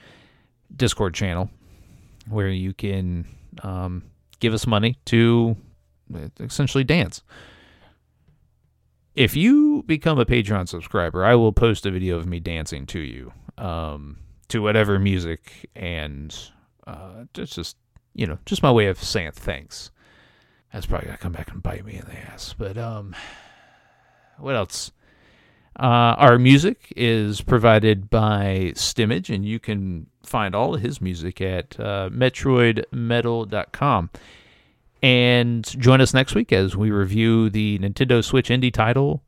Discord 0.74 1.14
channel 1.14 1.50
where 2.30 2.48
you 2.48 2.72
can 2.72 3.26
um, 3.62 4.04
give 4.40 4.54
us 4.54 4.66
money 4.66 4.96
to 5.06 5.56
uh, 6.14 6.28
essentially 6.40 6.84
dance. 6.84 7.22
If 9.14 9.34
you 9.34 9.82
become 9.86 10.18
a 10.18 10.24
Patreon 10.24 10.68
subscriber, 10.68 11.24
I 11.24 11.34
will 11.34 11.52
post 11.52 11.86
a 11.86 11.90
video 11.90 12.18
of 12.18 12.26
me 12.26 12.38
dancing 12.38 12.86
to 12.86 13.00
you, 13.00 13.32
um, 13.56 14.18
to 14.48 14.62
whatever 14.62 14.98
music, 14.98 15.68
and 15.74 16.36
uh, 16.86 17.24
it's 17.34 17.54
just 17.54 17.76
you 18.14 18.26
know 18.26 18.38
just 18.46 18.62
my 18.62 18.70
way 18.70 18.86
of 18.86 19.02
saying 19.02 19.32
thanks. 19.32 19.90
That's 20.72 20.86
probably 20.86 21.06
gonna 21.06 21.18
come 21.18 21.32
back 21.32 21.50
and 21.50 21.62
bite 21.62 21.84
me 21.84 21.94
in 21.94 22.04
the 22.04 22.16
ass, 22.16 22.54
but 22.56 22.78
um, 22.78 23.16
what 24.38 24.54
else? 24.54 24.92
Uh, 25.78 26.16
our 26.18 26.38
music 26.38 26.92
is 26.96 27.40
provided 27.40 28.10
by 28.10 28.72
Stemage, 28.74 29.32
and 29.32 29.44
you 29.44 29.60
can 29.60 30.06
find 30.24 30.54
all 30.54 30.74
of 30.74 30.80
his 30.80 31.00
music 31.00 31.40
at 31.40 31.78
uh, 31.78 32.10
MetroidMetal.com. 32.12 34.10
And 35.00 35.64
join 35.80 36.00
us 36.00 36.12
next 36.12 36.34
week 36.34 36.52
as 36.52 36.76
we 36.76 36.90
review 36.90 37.48
the 37.50 37.78
Nintendo 37.78 38.24
Switch 38.24 38.48
indie 38.48 38.72
title 38.72 39.22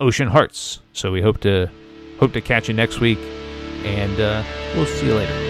Ocean 0.00 0.26
Hearts. 0.26 0.80
So 0.92 1.12
we 1.12 1.22
hope 1.22 1.38
to 1.42 1.70
hope 2.18 2.32
to 2.32 2.40
catch 2.40 2.66
you 2.66 2.74
next 2.74 2.98
week, 2.98 3.20
and 3.84 4.20
uh, 4.20 4.42
we'll 4.74 4.86
see 4.86 5.06
you 5.06 5.14
later. 5.14 5.49